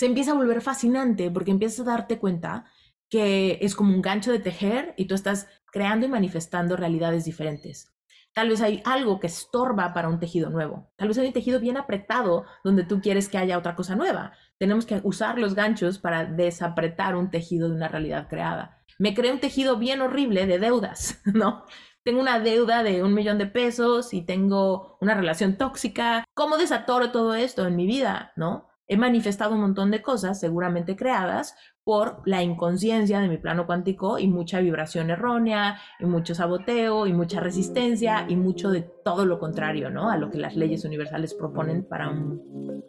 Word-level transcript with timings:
se 0.00 0.06
empieza 0.06 0.30
a 0.30 0.34
volver 0.34 0.62
fascinante 0.62 1.30
porque 1.30 1.50
empiezas 1.50 1.80
a 1.80 1.90
darte 1.90 2.18
cuenta 2.18 2.64
que 3.10 3.58
es 3.60 3.74
como 3.74 3.94
un 3.94 4.00
gancho 4.00 4.32
de 4.32 4.38
tejer 4.38 4.94
y 4.96 5.04
tú 5.04 5.14
estás 5.14 5.46
creando 5.70 6.06
y 6.06 6.08
manifestando 6.08 6.74
realidades 6.74 7.26
diferentes. 7.26 7.92
Tal 8.32 8.48
vez 8.48 8.62
hay 8.62 8.80
algo 8.86 9.20
que 9.20 9.26
estorba 9.26 9.92
para 9.92 10.08
un 10.08 10.18
tejido 10.18 10.48
nuevo. 10.48 10.90
Tal 10.96 11.08
vez 11.08 11.18
hay 11.18 11.26
un 11.26 11.34
tejido 11.34 11.60
bien 11.60 11.76
apretado 11.76 12.46
donde 12.64 12.84
tú 12.84 13.02
quieres 13.02 13.28
que 13.28 13.36
haya 13.36 13.58
otra 13.58 13.76
cosa 13.76 13.94
nueva. 13.94 14.32
Tenemos 14.56 14.86
que 14.86 15.02
usar 15.04 15.38
los 15.38 15.54
ganchos 15.54 15.98
para 15.98 16.24
desapretar 16.24 17.14
un 17.14 17.30
tejido 17.30 17.68
de 17.68 17.74
una 17.74 17.88
realidad 17.88 18.26
creada. 18.26 18.82
Me 18.98 19.12
creé 19.12 19.32
un 19.32 19.40
tejido 19.40 19.76
bien 19.76 20.00
horrible 20.00 20.46
de 20.46 20.58
deudas, 20.58 21.20
¿no? 21.26 21.66
Tengo 22.04 22.22
una 22.22 22.40
deuda 22.40 22.82
de 22.82 23.02
un 23.02 23.12
millón 23.12 23.36
de 23.36 23.48
pesos 23.48 24.14
y 24.14 24.22
tengo 24.22 24.96
una 25.02 25.12
relación 25.12 25.58
tóxica. 25.58 26.24
¿Cómo 26.32 26.56
desatoro 26.56 27.12
todo 27.12 27.34
esto 27.34 27.66
en 27.66 27.76
mi 27.76 27.86
vida, 27.86 28.32
no? 28.36 28.69
He 28.90 28.96
manifestado 28.96 29.54
un 29.54 29.60
montón 29.60 29.92
de 29.92 30.02
cosas, 30.02 30.40
seguramente 30.40 30.96
creadas, 30.96 31.54
por 31.84 32.22
la 32.24 32.42
inconsciencia 32.42 33.20
de 33.20 33.28
mi 33.28 33.38
plano 33.38 33.64
cuántico 33.64 34.18
y 34.18 34.26
mucha 34.26 34.58
vibración 34.58 35.10
errónea, 35.10 35.78
y 36.00 36.06
mucho 36.06 36.34
saboteo, 36.34 37.06
y 37.06 37.12
mucha 37.12 37.38
resistencia, 37.38 38.26
y 38.28 38.34
mucho 38.34 38.72
de 38.72 38.82
todo 39.04 39.26
lo 39.26 39.38
contrario, 39.38 39.90
¿no? 39.90 40.10
A 40.10 40.16
lo 40.16 40.28
que 40.28 40.38
las 40.38 40.56
leyes 40.56 40.84
universales 40.84 41.34
proponen 41.34 41.84
para, 41.84 42.12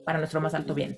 para 0.04 0.18
nuestro 0.18 0.42
más 0.42 0.56
alto 0.56 0.74
bien. 0.74 0.98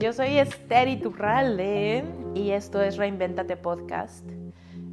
Yo 0.00 0.14
soy 0.14 0.38
Esther 0.38 0.88
Iturralde 0.88 2.02
y 2.34 2.52
esto 2.52 2.80
es 2.80 2.96
Reinventate 2.96 3.58
Podcast. 3.58 4.24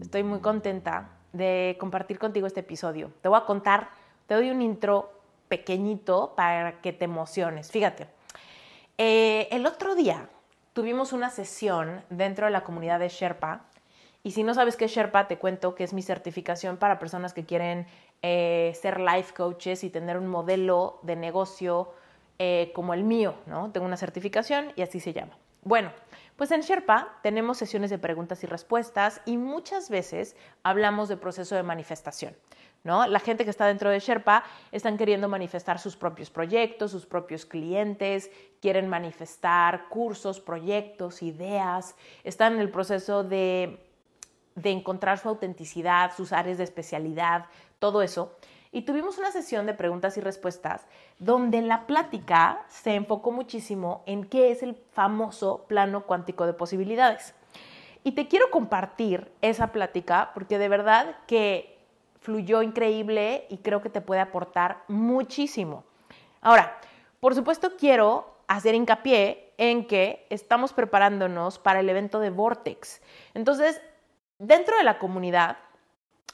Estoy 0.02 0.24
muy 0.24 0.40
contenta 0.42 1.12
de 1.32 1.78
compartir 1.80 2.20
contigo 2.20 2.46
este 2.46 2.60
episodio. 2.60 3.14
Te 3.22 3.30
voy 3.30 3.38
a 3.38 3.46
contar, 3.46 3.88
te 4.26 4.34
doy 4.36 4.50
un 4.50 4.62
intro 4.62 5.10
pequeñito 5.48 6.34
para 6.36 6.82
que 6.82 6.92
te 6.92 7.06
emociones. 7.06 7.72
Fíjate, 7.72 8.10
eh, 8.98 9.48
el 9.50 9.66
otro 9.66 9.96
día 9.96 10.28
tuvimos 10.74 11.14
una 11.14 11.30
sesión 11.30 12.04
dentro 12.10 12.48
de 12.48 12.52
la 12.52 12.66
comunidad 12.66 13.00
de 13.00 13.08
Sherpa 13.08 13.62
y 14.24 14.32
si 14.32 14.44
no 14.44 14.54
sabes 14.54 14.76
qué 14.76 14.86
es 14.86 14.92
Sherpa, 14.92 15.30
te 15.30 15.38
cuento 15.38 15.74
que 15.74 15.86
es 15.86 15.94
mi 15.94 16.02
certificación 16.02 16.76
para 16.76 17.00
personas 17.00 17.34
que 17.34 17.46
quieren 17.46 17.88
eh, 18.24 18.74
ser 18.76 19.00
life 19.00 19.34
coaches 19.34 19.86
y 19.86 19.90
tener 19.90 20.18
un 20.18 20.28
modelo 20.28 21.00
de 21.04 21.16
negocio 21.16 21.94
eh, 22.40 22.72
como 22.76 22.94
el 22.94 23.04
mío, 23.04 23.36
¿no? 23.48 23.72
Tengo 23.72 23.86
una 23.86 23.98
certificación 23.98 24.72
y 24.76 24.84
así 24.84 25.00
se 25.00 25.14
llama. 25.14 25.38
Bueno, 25.64 25.92
pues 26.36 26.52
en 26.52 26.62
Sherpa 26.62 27.18
tenemos 27.24 27.58
sesiones 27.58 27.90
de 27.90 27.98
preguntas 27.98 28.44
y 28.44 28.48
respuestas 28.48 29.22
y 29.26 29.38
muchas 29.38 29.90
veces 29.90 30.36
hablamos 30.62 31.10
de 31.10 31.18
proceso 31.18 31.56
de 31.56 31.64
manifestación. 31.64 32.36
¿No? 32.84 33.06
La 33.08 33.20
gente 33.20 33.44
que 33.44 33.50
está 33.50 33.66
dentro 33.66 33.90
de 33.90 34.00
Sherpa 34.00 34.46
están 34.72 34.98
queriendo 34.98 35.28
manifestar 35.28 35.78
sus 35.78 35.98
propios 35.98 36.30
proyectos, 36.30 36.92
sus 36.92 37.06
propios 37.06 37.46
clientes, 37.46 38.32
quieren 38.62 38.88
manifestar 38.88 39.90
cursos, 39.90 40.40
proyectos, 40.40 41.22
ideas, 41.22 41.96
están 42.24 42.54
en 42.54 42.60
el 42.60 42.70
proceso 42.70 43.24
de, 43.26 43.84
de 44.56 44.72
encontrar 44.72 45.18
su 45.18 45.28
autenticidad, 45.28 46.16
sus 46.16 46.32
áreas 46.32 46.60
de 46.60 46.64
especialidad, 46.64 47.48
todo 47.80 48.02
eso 48.02 48.38
y 48.78 48.84
tuvimos 48.84 49.18
una 49.18 49.32
sesión 49.32 49.66
de 49.66 49.74
preguntas 49.74 50.18
y 50.18 50.22
respuestas 50.22 50.86
donde 51.18 51.64
la 51.64 51.88
plática 51.88 52.64
se 52.68 52.94
enfocó 52.94 53.32
muchísimo 53.32 54.04
en 54.06 54.24
qué 54.24 54.52
es 54.52 54.62
el 54.62 54.76
famoso 54.92 55.66
plano 55.68 56.04
cuántico 56.04 56.46
de 56.46 56.54
posibilidades. 56.54 57.34
Y 58.04 58.12
te 58.12 58.28
quiero 58.28 58.52
compartir 58.52 59.32
esa 59.42 59.72
plática 59.72 60.30
porque 60.36 60.60
de 60.60 60.70
verdad 60.70 61.16
que 61.26 61.80
fluyó 62.22 62.62
increíble 62.62 63.48
y 63.50 63.58
creo 63.58 63.82
que 63.82 63.90
te 63.90 64.00
puede 64.00 64.22
aportar 64.22 64.84
muchísimo. 64.88 65.84
Ahora, 66.42 66.78
por 67.20 67.34
supuesto 67.34 67.78
quiero 67.80 68.32
hacer 68.46 68.76
hincapié 68.76 69.54
en 69.58 69.88
que 69.88 70.28
estamos 70.30 70.72
preparándonos 70.74 71.58
para 71.58 71.80
el 71.80 71.90
evento 71.90 72.20
de 72.20 72.30
Vortex. 72.30 73.02
Entonces, 73.34 73.82
dentro 74.38 74.78
de 74.78 74.84
la 74.84 75.00
comunidad 75.00 75.58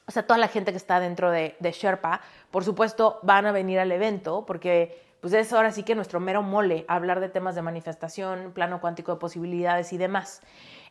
o 0.05 0.11
sea, 0.11 0.23
toda 0.23 0.37
la 0.37 0.47
gente 0.47 0.71
que 0.71 0.77
está 0.77 0.99
dentro 0.99 1.31
de, 1.31 1.55
Sherpa, 1.61 2.21
por 2.51 2.63
supuesto, 2.63 3.19
van 3.23 3.45
a 3.45 3.51
venir 3.51 3.79
al 3.79 3.91
evento 3.91 4.45
porque 4.45 5.01
pues 5.21 5.31
es 5.33 5.53
ahora 5.53 5.71
sí 5.71 5.83
que 5.83 5.95
nuestro 5.95 6.19
mero 6.19 6.41
mole 6.41 6.83
hablar 6.89 7.21
de 7.21 7.29
temas 7.29 7.55
de 7.55 7.61
manifestación, 7.61 8.51
plano 8.53 8.81
cuántico 8.81 9.13
de 9.13 9.19
posibilidades 9.19 9.93
y 9.93 9.97
demás. 9.97 10.41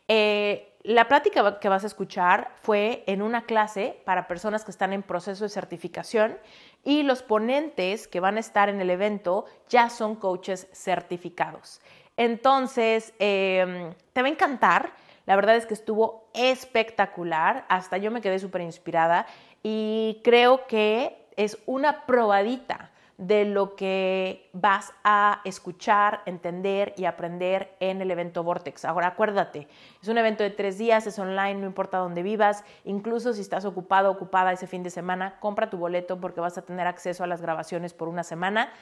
Eh, 0.07 0.73
la 0.81 1.07
plática 1.07 1.59
que 1.59 1.69
vas 1.69 1.83
a 1.83 1.87
escuchar 1.87 2.51
fue 2.61 3.03
en 3.07 3.21
una 3.21 3.45
clase 3.45 4.01
para 4.05 4.27
personas 4.27 4.65
que 4.65 4.71
están 4.71 4.91
en 4.91 5.03
proceso 5.03 5.45
de 5.45 5.49
certificación 5.49 6.37
y 6.83 7.03
los 7.03 7.21
ponentes 7.21 8.07
que 8.07 8.19
van 8.19 8.37
a 8.37 8.39
estar 8.39 8.67
en 8.67 8.81
el 8.81 8.89
evento 8.89 9.45
ya 9.69 9.89
son 9.89 10.15
coaches 10.15 10.67
certificados. 10.73 11.79
Entonces, 12.17 13.13
em, 13.19 13.93
te 14.11 14.21
va 14.21 14.27
a 14.27 14.31
encantar 14.31 14.93
la 15.25 15.35
verdad 15.35 15.55
es 15.55 15.65
que 15.65 15.73
estuvo 15.73 16.29
espectacular, 16.33 17.65
hasta 17.69 17.97
yo 17.97 18.11
me 18.11 18.21
quedé 18.21 18.39
súper 18.39 18.61
inspirada 18.61 19.25
y 19.61 20.21
creo 20.23 20.67
que 20.67 21.27
es 21.35 21.57
una 21.65 22.05
probadita 22.05 22.91
de 23.17 23.45
lo 23.45 23.75
que 23.75 24.49
vas 24.53 24.91
a 25.03 25.41
escuchar, 25.45 26.21
entender 26.25 26.93
y 26.97 27.05
aprender 27.05 27.75
en 27.79 28.01
el 28.01 28.09
evento 28.09 28.43
Vortex. 28.43 28.85
Ahora 28.85 29.07
acuérdate, 29.07 29.67
es 30.01 30.07
un 30.07 30.17
evento 30.17 30.43
de 30.43 30.49
tres 30.49 30.77
días, 30.77 31.05
es 31.05 31.19
online, 31.19 31.55
no 31.55 31.67
importa 31.67 31.99
dónde 31.99 32.23
vivas, 32.23 32.65
incluso 32.83 33.33
si 33.33 33.41
estás 33.41 33.65
ocupado, 33.65 34.11
ocupada 34.11 34.51
ese 34.51 34.67
fin 34.67 34.83
de 34.83 34.89
semana, 34.89 35.39
compra 35.39 35.69
tu 35.69 35.77
boleto 35.77 36.19
porque 36.19 36.41
vas 36.41 36.57
a 36.57 36.63
tener 36.63 36.87
acceso 36.87 37.23
a 37.23 37.27
las 37.27 37.41
grabaciones 37.41 37.93
por 37.93 38.07
una 38.07 38.23
semana 38.23 38.73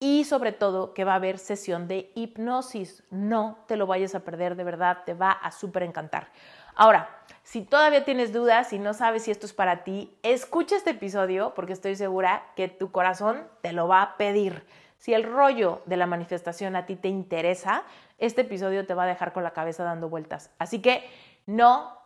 y 0.00 0.24
sobre 0.24 0.52
todo 0.52 0.94
que 0.94 1.04
va 1.04 1.12
a 1.12 1.16
haber 1.16 1.38
sesión 1.38 1.88
de 1.88 2.10
hipnosis. 2.14 3.02
No 3.10 3.58
te 3.66 3.76
lo 3.76 3.86
vayas 3.86 4.14
a 4.14 4.20
perder, 4.20 4.56
de 4.56 4.64
verdad, 4.64 4.98
te 5.04 5.14
va 5.14 5.30
a 5.30 5.50
súper 5.50 5.82
encantar. 5.82 6.28
Ahora, 6.74 7.08
si 7.42 7.62
todavía 7.62 8.04
tienes 8.04 8.32
dudas 8.32 8.72
y 8.72 8.78
no 8.78 8.94
sabes 8.94 9.24
si 9.24 9.30
esto 9.30 9.46
es 9.46 9.52
para 9.52 9.84
ti, 9.84 10.16
escucha 10.22 10.76
este 10.76 10.90
episodio 10.90 11.54
porque 11.54 11.72
estoy 11.72 11.94
segura 11.94 12.42
que 12.56 12.68
tu 12.68 12.90
corazón 12.90 13.46
te 13.60 13.72
lo 13.72 13.86
va 13.86 14.02
a 14.02 14.16
pedir. 14.16 14.66
Si 14.98 15.12
el 15.12 15.22
rollo 15.22 15.82
de 15.86 15.96
la 15.96 16.06
manifestación 16.06 16.76
a 16.76 16.86
ti 16.86 16.96
te 16.96 17.08
interesa, 17.08 17.82
este 18.18 18.40
episodio 18.40 18.86
te 18.86 18.94
va 18.94 19.04
a 19.04 19.06
dejar 19.06 19.32
con 19.32 19.44
la 19.44 19.52
cabeza 19.52 19.84
dando 19.84 20.08
vueltas. 20.08 20.50
Así 20.58 20.80
que 20.80 21.08
no 21.46 21.96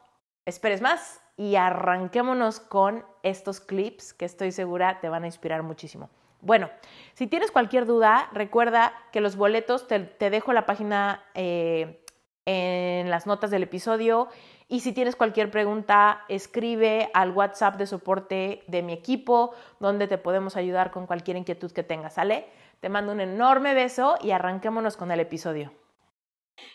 esperes 0.44 0.81
más 0.81 1.21
y 1.37 1.56
arranquémonos 1.56 2.59
con 2.59 3.04
estos 3.22 3.60
clips 3.60 4.12
que 4.12 4.25
estoy 4.25 4.50
segura 4.50 5.00
te 5.00 5.09
van 5.09 5.22
a 5.22 5.27
inspirar 5.27 5.62
muchísimo. 5.62 6.10
Bueno, 6.41 6.71
si 7.15 7.26
tienes 7.26 7.50
cualquier 7.50 7.84
duda, 7.87 8.28
recuerda 8.32 8.93
que 9.12 9.21
los 9.21 9.37
boletos 9.37 9.88
te, 9.88 10.31
dejo 10.31 10.53
la 10.53 10.66
página 10.66 11.24
eh, 11.34 12.04
en 12.47 13.10
las 13.10 13.27
notas 13.27 13.51
del 13.51 13.65
episodio. 13.65 14.28
Y 14.68 14.80
si 14.80 14.92
tienes 14.92 15.16
cualquier 15.16 15.51
pregunta, 15.51 16.24
escribe 16.28 17.10
al 17.15 17.33
WhatsApp 17.33 17.77
de 17.77 17.86
soporte 17.86 18.62
de 18.66 18.83
mi 18.83 18.92
equipo, 18.92 19.54
donde 19.80 20.07
te 20.07 20.18
podemos 20.18 20.57
ayudar 20.57 20.91
con 20.91 21.07
cualquier 21.07 21.36
inquietud 21.36 21.72
que 21.72 21.83
tengas, 21.83 22.15
¿sale? 22.15 22.47
Te 22.80 22.89
mando 22.89 23.12
un 23.12 23.21
enorme 23.21 23.74
beso 23.74 24.16
y 24.22 24.30
arranquémonos 24.30 24.97
con 24.97 25.10
el 25.10 25.21
episodio. 25.21 25.72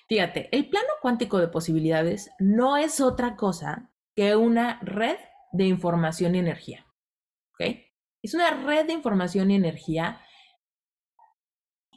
Fíjate, 0.07 0.49
el 0.51 0.69
plano 0.69 0.89
cuántico 1.01 1.39
de 1.39 1.47
posibilidades 1.47 2.31
no 2.39 2.77
es 2.77 2.99
otra 2.99 3.35
cosa 3.35 3.91
que 4.15 4.35
una 4.35 4.79
red 4.81 5.17
de 5.51 5.65
información 5.65 6.35
y 6.35 6.39
energía. 6.39 6.85
¿Ok? 7.53 7.82
Es 8.23 8.33
una 8.33 8.49
red 8.51 8.87
de 8.87 8.93
información 8.93 9.51
y 9.51 9.55
energía 9.55 10.21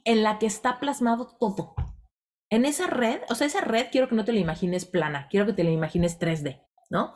en 0.04 0.22
la 0.22 0.38
que 0.38 0.46
está 0.46 0.80
plasmado 0.80 1.36
todo. 1.38 1.74
En 2.50 2.64
esa 2.64 2.88
red, 2.88 3.20
o 3.28 3.34
sea, 3.34 3.46
esa 3.46 3.60
red 3.60 3.86
quiero 3.90 4.08
que 4.08 4.14
no 4.16 4.24
te 4.24 4.32
la 4.32 4.40
imagines 4.40 4.84
plana, 4.84 5.28
quiero 5.30 5.46
que 5.46 5.52
te 5.52 5.64
la 5.64 5.70
imagines 5.70 6.18
3D, 6.18 6.64
¿no? 6.90 7.14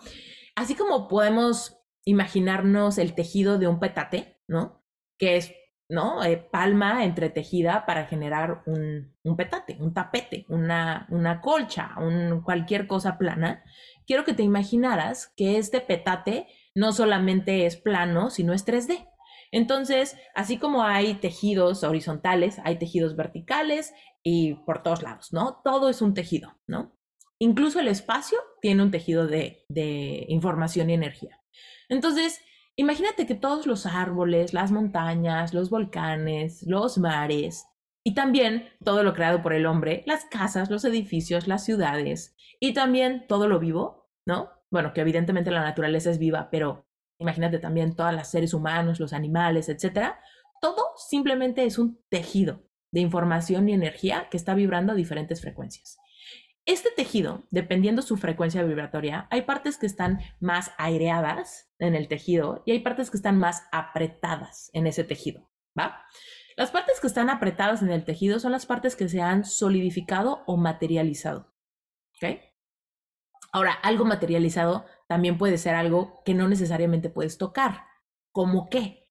Así 0.57 0.75
como 0.75 1.09
podemos 1.09 1.79
imaginarnos 2.05 2.99
el 2.99 3.15
tejido 3.15 3.59
de 3.59 3.69
un 3.69 3.81
petate, 3.81 4.41
¿no? 4.49 4.85
Que 5.19 5.37
es 5.37 5.53
¿no? 5.91 6.23
Eh, 6.23 6.37
palma 6.37 7.05
entretejida 7.05 7.85
para 7.85 8.07
generar 8.07 8.63
un, 8.67 9.13
un 9.25 9.37
petate, 9.37 9.77
un 9.81 9.93
tapete, 9.93 10.47
una, 10.49 11.07
una 11.11 11.41
colcha, 11.41 11.97
un, 11.99 12.43
cualquier 12.43 12.87
cosa 12.87 13.19
plana. 13.19 13.65
Quiero 14.07 14.25
que 14.25 14.33
te 14.33 14.45
imaginaras 14.45 15.33
que 15.37 15.59
este 15.59 15.81
petate 15.81 16.47
no 16.75 16.93
solamente 16.93 17.67
es 17.67 17.77
plano, 17.77 18.31
sino 18.31 18.53
es 18.53 18.67
3D. 18.67 19.07
Entonces, 19.53 20.17
así 20.35 20.59
como 20.59 20.85
hay 20.85 21.15
tejidos 21.15 21.83
horizontales, 21.83 22.61
hay 22.65 22.79
tejidos 22.79 23.17
verticales 23.17 23.93
y 24.23 24.55
por 24.55 24.83
todos 24.83 25.03
lados, 25.03 25.33
¿no? 25.33 25.61
Todo 25.65 25.89
es 25.89 26.03
un 26.03 26.15
tejido, 26.15 26.57
¿no? 26.67 26.97
Incluso 27.39 27.81
el 27.81 27.89
espacio 27.89 28.39
tiene 28.61 28.83
un 28.83 28.91
tejido 28.91 29.27
de, 29.27 29.65
de 29.69 30.27
información 30.29 30.91
y 30.91 30.95
energía. 30.95 31.41
Entonces, 31.89 32.41
imagínate 32.77 33.27
que 33.27 33.35
todos 33.35 33.67
los 33.67 33.87
árboles, 33.87 34.53
las 34.53 34.71
montañas, 34.71 35.53
los 35.53 35.71
volcanes, 35.71 36.63
los 36.67 36.99
mares 36.99 37.67
y 38.05 38.15
también 38.15 38.69
todo 38.85 39.03
lo 39.03 39.15
creado 39.15 39.43
por 39.43 39.53
el 39.53 39.67
hombre, 39.67 40.05
las 40.07 40.27
casas, 40.27 40.71
los 40.71 40.85
edificios, 40.85 41.49
las 41.49 41.65
ciudades 41.65 42.37
y 42.61 42.73
también 42.73 43.27
todo 43.27 43.49
lo 43.49 43.59
vivo, 43.59 44.11
¿no? 44.27 44.51
Bueno, 44.71 44.93
que 44.93 45.01
evidentemente 45.01 45.51
la 45.51 45.63
naturaleza 45.63 46.11
es 46.11 46.19
viva, 46.19 46.49
pero 46.51 46.87
imagínate 47.19 47.59
también 47.59 47.97
todos 47.97 48.15
los 48.15 48.29
seres 48.29 48.55
humanos, 48.55 49.01
los 49.01 49.13
animales, 49.13 49.69
etcétera. 49.69 50.21
Todo 50.61 50.83
simplemente 50.97 51.65
es 51.65 51.79
un 51.79 52.03
tejido 52.09 52.63
de 52.93 53.01
información 53.01 53.69
y 53.69 53.73
energía 53.73 54.29
que 54.31 54.37
está 54.37 54.55
vibrando 54.55 54.93
a 54.93 54.97
diferentes 54.97 55.41
frecuencias. 55.41 55.99
Este 56.67 56.91
tejido, 56.95 57.45
dependiendo 57.51 58.03
su 58.03 58.17
frecuencia 58.17 58.63
vibratoria, 58.63 59.27
hay 59.31 59.43
partes 59.43 59.79
que 59.79 59.87
están 59.87 60.21
más 60.41 60.73
aireadas 60.79 61.73
en 61.79 61.95
el 61.95 62.07
tejido 62.07 62.63
y 62.67 62.73
hay 62.73 62.81
partes 62.81 63.11
que 63.11 63.17
están 63.17 63.39
más 63.39 63.63
apretadas 63.73 64.71
en 64.73 64.87
ese 64.87 65.03
tejido. 65.03 65.51
Las 66.57 66.71
partes 66.71 67.01
que 67.01 67.07
están 67.07 67.31
apretadas 67.31 67.81
en 67.83 67.91
el 67.91 68.05
tejido 68.05 68.39
son 68.39 68.53
las 68.53 68.67
partes 68.67 68.95
que 68.95 69.09
se 69.09 69.23
han 69.23 69.45
solidificado 69.45 70.43
o 70.47 70.57
materializado, 70.59 71.55
¿ok? 72.23 72.41
Ahora, 73.53 73.73
algo 73.73 74.05
materializado 74.05 74.85
también 75.09 75.39
puede 75.39 75.59
ser 75.59 75.75
algo 75.75 76.23
que 76.25 76.35
no 76.35 76.49
necesariamente 76.49 77.11
puedes 77.11 77.37
tocar. 77.39 77.85
¿Como 78.33 78.69
qué? 78.69 79.09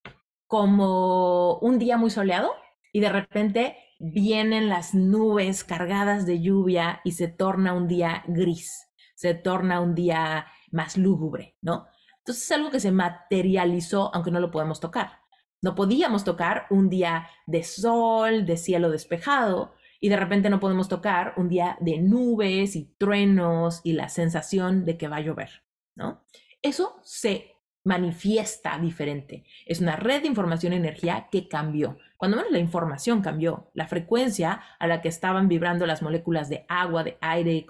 Como 0.48 1.58
un 1.60 1.78
día 1.78 1.98
muy 1.98 2.10
soleado 2.10 2.54
y 2.94 3.02
de 3.02 3.10
repente 3.10 3.78
vienen 4.00 4.70
las 4.70 4.94
nubes 4.94 5.64
cargadas 5.64 6.26
de 6.26 6.42
lluvia 6.42 7.02
y 7.04 7.12
se 7.12 7.28
torna 7.28 7.74
un 7.74 7.88
día 7.88 8.24
gris, 8.28 8.88
se 9.16 9.34
torna 9.34 9.82
un 9.82 9.94
día 9.94 10.48
más 10.72 10.98
lúgubre, 10.98 11.58
¿no? 11.62 11.88
Entonces 12.20 12.46
es 12.46 12.52
algo 12.52 12.72
que 12.72 12.80
se 12.80 12.92
materializó 12.92 14.10
aunque 14.14 14.32
no 14.32 14.40
lo 14.40 14.52
podemos 14.52 14.80
tocar. 14.80 15.20
No 15.62 15.76
podíamos 15.76 16.24
tocar 16.24 16.68
un 16.70 16.90
día 16.90 17.28
de 17.46 17.64
sol, 17.64 18.46
de 18.46 18.56
cielo 18.56 18.90
despejado, 18.90 19.74
y 20.00 20.10
de 20.10 20.18
repente 20.18 20.50
no 20.50 20.60
podemos 20.60 20.88
tocar 20.88 21.34
un 21.38 21.50
día 21.50 21.78
de 21.80 22.00
nubes 22.00 22.76
y 22.76 22.94
truenos 22.98 23.82
y 23.84 23.94
la 23.94 24.10
sensación 24.10 24.86
de 24.86 24.98
que 24.98 25.08
va 25.08 25.18
a 25.18 25.22
llover, 25.22 25.64
¿no? 25.96 26.24
Eso 26.62 27.00
se 27.04 27.56
manifiesta 27.84 28.78
diferente. 28.78 29.46
Es 29.66 29.80
una 29.80 29.96
red 29.96 30.22
de 30.22 30.28
información 30.28 30.74
y 30.74 30.78
energía 30.78 31.28
que 31.32 31.48
cambió. 31.48 31.98
Cuando 32.18 32.38
menos 32.38 32.52
la 32.52 32.60
información 32.60 33.22
cambió, 33.22 33.72
la 33.74 33.88
frecuencia 33.88 34.62
a 34.78 34.88
la 34.88 35.02
que 35.02 35.08
estaban 35.08 35.48
vibrando 35.48 35.86
las 35.86 36.02
moléculas 36.02 36.50
de 36.50 36.66
agua, 36.68 37.04
de 37.04 37.18
aire, 37.22 37.66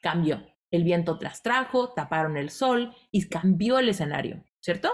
cambió. 0.00 0.46
El 0.70 0.84
viento 0.84 1.18
las 1.20 1.42
trajo, 1.42 1.92
taparon 1.92 2.36
el 2.36 2.50
sol 2.50 2.94
y 3.10 3.28
cambió 3.28 3.78
el 3.78 3.88
escenario, 3.88 4.44
¿cierto? 4.60 4.92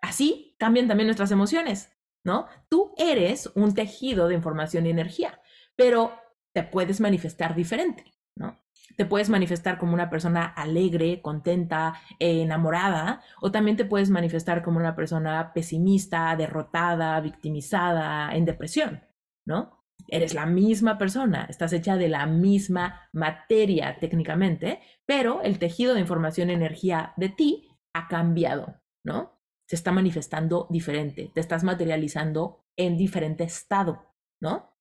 Así 0.00 0.54
cambian 0.58 0.88
también 0.88 1.06
nuestras 1.06 1.30
emociones. 1.30 1.92
¿No? 2.24 2.46
Tú 2.68 2.94
eres 2.96 3.50
un 3.54 3.74
tejido 3.74 4.28
de 4.28 4.34
información 4.34 4.86
y 4.86 4.90
energía, 4.90 5.40
pero 5.76 6.12
te 6.52 6.62
puedes 6.62 7.00
manifestar 7.00 7.54
diferente, 7.54 8.04
¿no? 8.36 8.58
Te 8.96 9.04
puedes 9.04 9.28
manifestar 9.28 9.78
como 9.78 9.94
una 9.94 10.10
persona 10.10 10.44
alegre, 10.44 11.22
contenta, 11.22 11.94
enamorada, 12.18 13.22
o 13.40 13.52
también 13.52 13.76
te 13.76 13.84
puedes 13.84 14.10
manifestar 14.10 14.62
como 14.62 14.78
una 14.78 14.96
persona 14.96 15.52
pesimista, 15.52 16.34
derrotada, 16.36 17.20
victimizada, 17.20 18.34
en 18.34 18.44
depresión, 18.44 19.04
¿no? 19.44 19.84
Eres 20.08 20.34
la 20.34 20.46
misma 20.46 20.96
persona, 20.96 21.46
estás 21.48 21.72
hecha 21.72 21.96
de 21.96 22.08
la 22.08 22.26
misma 22.26 23.08
materia 23.12 23.98
técnicamente, 24.00 24.80
pero 25.04 25.42
el 25.42 25.58
tejido 25.58 25.94
de 25.94 26.00
información 26.00 26.50
y 26.50 26.54
energía 26.54 27.12
de 27.16 27.28
ti 27.28 27.68
ha 27.92 28.08
cambiado, 28.08 28.80
¿no? 29.04 29.37
Se 29.68 29.76
está 29.76 29.92
manifestando 29.92 30.66
diferente, 30.70 31.30
te 31.34 31.40
estás 31.40 31.62
materializando 31.62 32.64
en 32.74 32.96
diferente 32.96 33.44
estado, 33.44 34.14
¿no? 34.40 34.74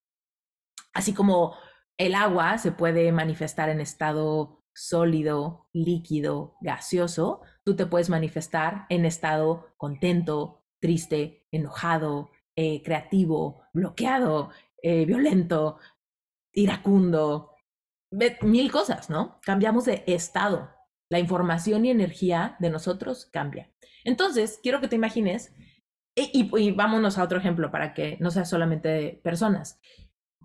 Así 0.94 1.14
como 1.14 1.56
el 1.98 2.16
agua 2.16 2.58
se 2.58 2.72
puede 2.72 3.12
manifestar 3.12 3.70
en 3.70 3.82
estado 3.82 4.64
sólido, 4.74 5.68
líquido, 5.74 6.56
gaseoso, 6.62 7.42
tú 7.66 7.76
te 7.76 7.86
puedes 7.86 8.10
manifestar 8.10 8.86
en 8.90 9.06
estado 9.06 9.74
contento, 9.76 10.64
triste, 10.80 11.46
enojado, 11.52 12.32
eh, 12.56 12.82
creativo, 12.82 13.64
bloqueado, 13.74 14.52
eh, 14.82 15.06
violento, 15.06 15.80
iracundo, 16.54 17.52
mil 18.42 18.72
cosas, 18.72 19.10
¿no? 19.10 19.40
Cambiamos 19.42 19.84
de 19.84 20.04
estado. 20.08 20.70
La 21.10 21.20
información 21.20 21.86
y 21.86 21.90
energía 21.90 22.56
de 22.60 22.70
nosotros 22.70 23.26
cambia. 23.26 23.70
Entonces, 24.08 24.62
quiero 24.64 24.80
que 24.80 24.88
te 24.88 24.96
imagines, 24.96 25.54
y, 26.16 26.72
vámonos 26.72 27.18
a 27.18 27.24
otro 27.24 27.38
ejemplo 27.38 27.70
para 27.72 27.94
que 27.94 28.18
no 28.22 28.32
sea 28.32 28.46
solamente 28.46 29.20
personas. 29.22 29.82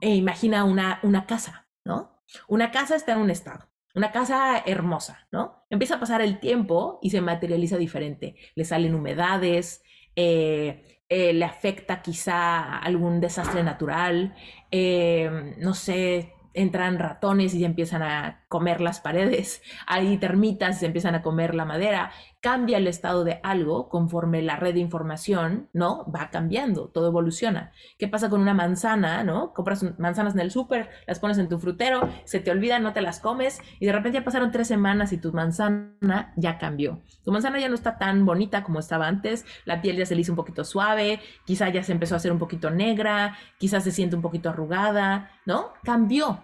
E 0.01 0.17
imagina 0.17 0.65
una, 0.65 0.99
una 1.05 1.27
casa, 1.27 1.69
¿no? 1.85 2.25
Una 2.49 2.73
casa 2.73 2.97
está 2.97 3.13
en 3.13 3.19
un 3.19 3.31
estado, 3.31 3.71
una 3.95 4.11
casa 4.11 4.59
hermosa, 4.67 5.29
¿no? 5.31 5.65
Empieza 5.71 5.95
a 5.95 6.01
pasar 6.01 6.23
el 6.23 6.41
tiempo 6.41 6.99
y 7.03 7.11
se 7.11 7.21
materializa 7.21 7.77
diferente. 7.77 8.35
Le 8.57 8.65
salen 8.65 8.97
humedades, 8.97 9.85
eh, 10.17 11.01
eh, 11.09 11.33
le 11.33 11.45
afecta 11.45 12.03
quizá 12.03 12.79
algún 12.79 13.21
desastre 13.21 13.63
natural, 13.63 14.35
eh, 14.73 15.55
no 15.59 15.75
sé, 15.75 16.33
entran 16.55 16.99
ratones 16.99 17.55
y 17.55 17.65
empiezan 17.65 18.03
a 18.03 18.45
comer 18.49 18.81
las 18.81 19.01
paredes, 19.01 19.63
hay 19.87 20.19
termitas 20.19 20.77
y 20.77 20.81
se 20.81 20.87
empiezan 20.87 21.15
a 21.15 21.23
comer 21.23 21.55
la 21.55 21.65
madera, 21.65 22.13
cambia 22.43 22.79
el 22.79 22.89
estado 22.89 23.23
de 23.23 23.39
algo 23.45 23.89
conforme 23.89 24.43
la 24.43 24.57
red 24.57 24.75
de 24.75 24.81
información, 24.81 25.69
¿no? 25.73 26.05
Va 26.11 26.29
cambiando, 26.31 26.89
todo 26.89 27.07
evoluciona. 27.07 27.71
¿Qué 27.99 28.09
pasa 28.09 28.29
con 28.29 28.41
una 28.41 28.53
manzana, 28.53 29.23
¿no? 29.23 29.55
Compras 29.55 29.85
manzanas 29.99 30.35
en 30.35 30.41
el 30.41 30.51
súper, 30.51 30.91
las 31.07 31.21
pones 31.21 31.39
en 31.39 31.49
tu 31.49 31.61
frutero, 31.61 32.09
se 32.25 32.41
te 32.41 32.51
olvidan, 32.51 32.83
no 32.83 32.93
te 32.93 33.01
las 33.01 33.21
comes 33.21 33.61
y 33.79 33.87
de 33.87 33.93
repente 33.93 34.19
ya 34.19 34.25
pasaron 34.25 34.51
tres 34.51 34.67
semanas 34.67 35.13
y 35.13 35.19
tu 35.19 35.33
manzana 35.33 36.33
ya 36.37 36.59
cambió. 36.59 37.01
Tu 37.25 37.31
manzana 37.31 37.61
ya 37.61 37.69
no 37.69 37.77
está 37.77 37.97
tan 37.97 38.27
bonita 38.27 38.65
como 38.65 38.81
estaba 38.81 39.07
antes, 39.07 39.47
la 39.65 39.81
piel 39.81 39.97
ya 39.97 40.05
se 40.05 40.17
le 40.17 40.23
hizo 40.23 40.33
un 40.33 40.37
poquito 40.37 40.65
suave, 40.65 41.21
quizá 41.47 41.69
ya 41.69 41.85
se 41.85 41.93
empezó 41.93 42.17
a 42.17 42.17
hacer 42.17 42.33
un 42.33 42.41
poquito 42.41 42.71
negra, 42.71 43.37
quizás 43.59 43.85
se 43.85 43.93
siente 43.93 44.17
un 44.17 44.23
poquito 44.23 44.51
arrugada, 44.51 45.31
¿no? 45.47 45.73
Cambió 45.85 46.43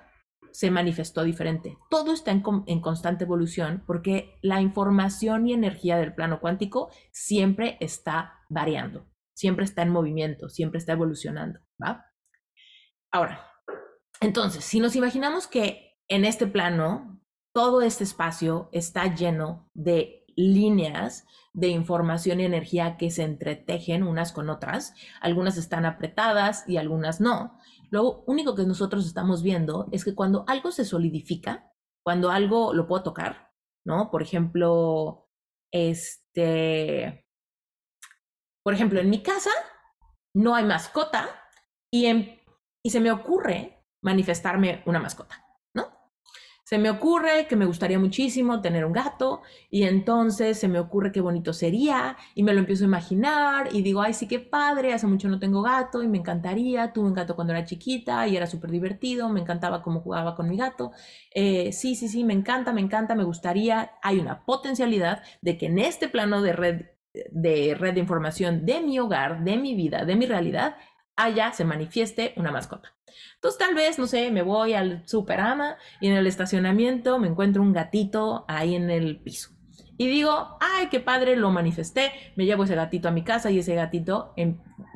se 0.59 0.73
manifestó 0.73 1.23
diferente. 1.23 1.79
Todo 1.89 2.13
está 2.13 2.33
en, 2.33 2.81
constante 2.81 3.23
evolución 3.23 3.85
porque 3.87 4.41
la 4.43 4.61
información 4.61 5.47
y 5.47 5.53
energía 5.53 5.97
del 5.99 6.17
plano 6.17 6.41
cuántico 6.41 6.91
siempre 7.13 7.77
está 7.79 8.41
variando, 8.49 9.07
siempre 9.37 9.65
está 9.65 9.83
en 9.83 9.91
movimiento, 9.91 10.49
siempre 10.49 10.79
está 10.79 10.95
evolucionando. 10.95 11.61
¿va? 11.81 12.07
Ahora, 13.13 13.47
entonces, 14.21 14.65
si 14.65 14.81
nos 14.81 14.97
imaginamos 14.97 15.47
que 15.47 15.97
en 16.09 16.25
este 16.25 16.49
plano 16.49 17.23
todo 17.55 17.81
este 17.81 18.03
espacio 18.03 18.69
está 18.73 19.15
lleno 19.15 19.71
de 19.75 20.25
líneas 20.35 21.25
de 21.53 21.69
información 21.69 22.41
y 22.41 22.45
energía 22.45 22.97
que 22.97 23.13
se 23.13 23.23
entretejen 23.23 24.03
unas 24.03 24.33
con 24.33 24.51
otras, 24.51 24.93
algunas 25.21 25.57
están 25.57 25.87
apretadas 25.87 26.69
y 26.69 26.79
algunas 26.79 27.21
no, 27.21 27.61
lo 27.91 28.25
único 28.27 28.55
que 28.55 28.65
nosotros 28.65 29.07
estamos 29.07 29.43
viendo 29.43 29.89
es 29.93 30.05
que 30.05 30.15
cuando 30.15 30.45
algo 30.47 30.71
se 30.71 30.85
solidifica, 30.85 31.73
cuando 32.05 32.31
algo 32.31 32.73
lo 32.75 32.87
puedo 32.87 33.03
tocar, 33.03 33.51
¿no? 33.85 34.11
Por 34.11 34.23
ejemplo, 34.23 35.29
este, 35.73 37.27
por 38.63 38.75
ejemplo, 38.75 39.01
en 39.01 39.11
mi 39.11 39.23
casa 39.23 39.51
no 40.35 40.55
hay 40.55 40.65
mascota 40.65 41.29
y, 41.93 42.07
y 42.83 42.91
se 42.91 43.01
me 43.01 43.11
ocurre 43.11 43.85
manifestarme 44.03 44.83
una 44.87 45.01
mascota 45.01 45.48
se 46.69 46.77
me 46.77 46.91
ocurre 46.91 47.47
que 47.49 47.57
me 47.57 47.65
gustaría 47.65 47.99
muchísimo 47.99 48.61
tener 48.61 48.85
un 48.85 48.93
gato 48.93 49.41
y 49.71 49.85
entonces 49.85 50.59
se 50.59 50.69
me 50.69 50.79
ocurre 50.79 51.13
qué 51.13 51.23
bonito 51.23 51.55
sería 51.55 52.19
y 52.35 52.43
me 52.43 52.53
lo 52.53 52.59
empiezo 52.59 52.85
a 52.85 52.89
imaginar 52.89 53.71
y 53.73 53.81
digo, 53.81 54.03
ay, 54.03 54.13
sí, 54.13 54.29
qué 54.29 54.39
padre, 54.39 54.93
hace 54.93 55.07
mucho 55.07 55.31
no 55.31 55.39
tengo 55.39 55.63
gato 55.63 56.03
y 56.03 56.09
me 56.09 56.19
encantaría, 56.19 56.93
tuve 56.93 57.07
un 57.07 57.15
gato 57.15 57.35
cuando 57.37 57.55
era 57.55 57.65
chiquita 57.65 58.29
y 58.29 58.37
era 58.37 58.47
súper 58.47 58.71
divertido, 58.71 59.31
me 59.31 59.41
encantaba 59.41 59.83
cómo 59.83 60.01
jugaba 60.03 60.37
con 60.37 60.47
mi 60.47 60.59
gato, 60.59 60.93
eh, 61.33 61.73
sí, 61.73 61.95
sí, 61.95 62.07
sí, 62.07 62.23
me 62.23 62.35
encanta, 62.35 62.71
me 62.75 62.83
encanta, 62.83 63.15
me 63.15 63.25
gustaría, 63.25 63.93
hay 64.03 64.19
una 64.19 64.45
potencialidad 64.45 65.23
de 65.41 65.57
que 65.57 65.67
en 65.67 65.79
este 65.79 66.07
plano 66.09 66.43
de 66.43 66.53
red 66.53 66.83
de 67.31 67.75
red 67.75 67.95
de 67.95 68.01
información 68.01 68.67
de 68.67 68.81
mi 68.81 68.99
hogar, 68.99 69.43
de 69.43 69.57
mi 69.57 69.75
vida, 69.75 70.05
de 70.05 70.17
mi 70.17 70.27
realidad, 70.27 70.77
allá 71.19 71.53
se 71.53 71.65
manifieste 71.65 72.33
una 72.37 72.51
mascota. 72.51 72.95
Entonces 73.35 73.59
tal 73.59 73.75
vez, 73.75 73.99
no 73.99 74.07
sé, 74.07 74.31
me 74.31 74.43
voy 74.43 74.75
al 74.75 75.07
Superama 75.07 75.77
y 76.01 76.09
en 76.09 76.15
el 76.15 76.27
estacionamiento 76.27 77.19
me 77.19 77.29
encuentro 77.29 77.63
un 77.63 77.73
gatito 77.73 78.45
ahí 78.49 78.75
en 78.75 78.89
el 78.91 79.21
piso. 79.21 79.51
Y 79.97 80.07
digo, 80.07 80.57
ay, 80.61 80.89
qué 80.89 81.01
padre, 81.01 81.35
lo 81.35 81.51
manifesté, 81.51 82.13
me 82.37 82.45
llevo 82.47 82.65
ese 82.65 82.77
gatito 82.77 83.09
a 83.09 83.13
mi 83.13 83.25
casa 83.25 83.51
y 83.51 83.59
ese 83.59 83.75
gatito 83.75 84.33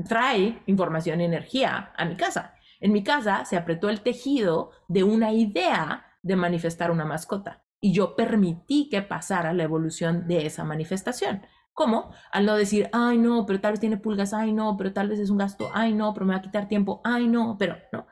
trae 0.08 0.62
información 0.66 1.20
y 1.20 1.24
energía 1.24 1.92
a 1.96 2.04
mi 2.04 2.16
casa. 2.16 2.54
En 2.80 2.92
mi 2.92 3.02
casa 3.02 3.44
se 3.44 3.56
apretó 3.56 3.88
el 3.88 4.00
tejido 4.00 4.70
de 4.86 5.02
una 5.02 5.32
idea 5.32 6.06
de 6.22 6.36
manifestar 6.36 6.92
una 6.92 7.04
mascota 7.04 7.64
y 7.80 7.92
yo 7.92 8.14
permití 8.14 8.88
que 8.88 9.02
pasara 9.02 9.52
la 9.52 9.64
evolución 9.64 10.28
de 10.28 10.46
esa 10.46 10.62
manifestación. 10.62 11.42
¿Cómo? 11.74 12.12
Al 12.30 12.44
no 12.44 12.54
decir, 12.56 12.88
ay, 12.92 13.18
no, 13.18 13.46
pero 13.46 13.60
tal 13.60 13.72
vez 13.72 13.80
tiene 13.80 13.96
pulgas, 13.96 14.34
ay, 14.34 14.52
no, 14.52 14.76
pero 14.76 14.92
tal 14.92 15.08
vez 15.08 15.18
es 15.18 15.30
un 15.30 15.38
gasto, 15.38 15.70
ay, 15.72 15.94
no, 15.94 16.12
pero 16.12 16.26
me 16.26 16.34
va 16.34 16.38
a 16.40 16.42
quitar 16.42 16.68
tiempo, 16.68 17.00
ay, 17.04 17.28
no, 17.28 17.56
pero 17.58 17.76
no. 17.92 18.06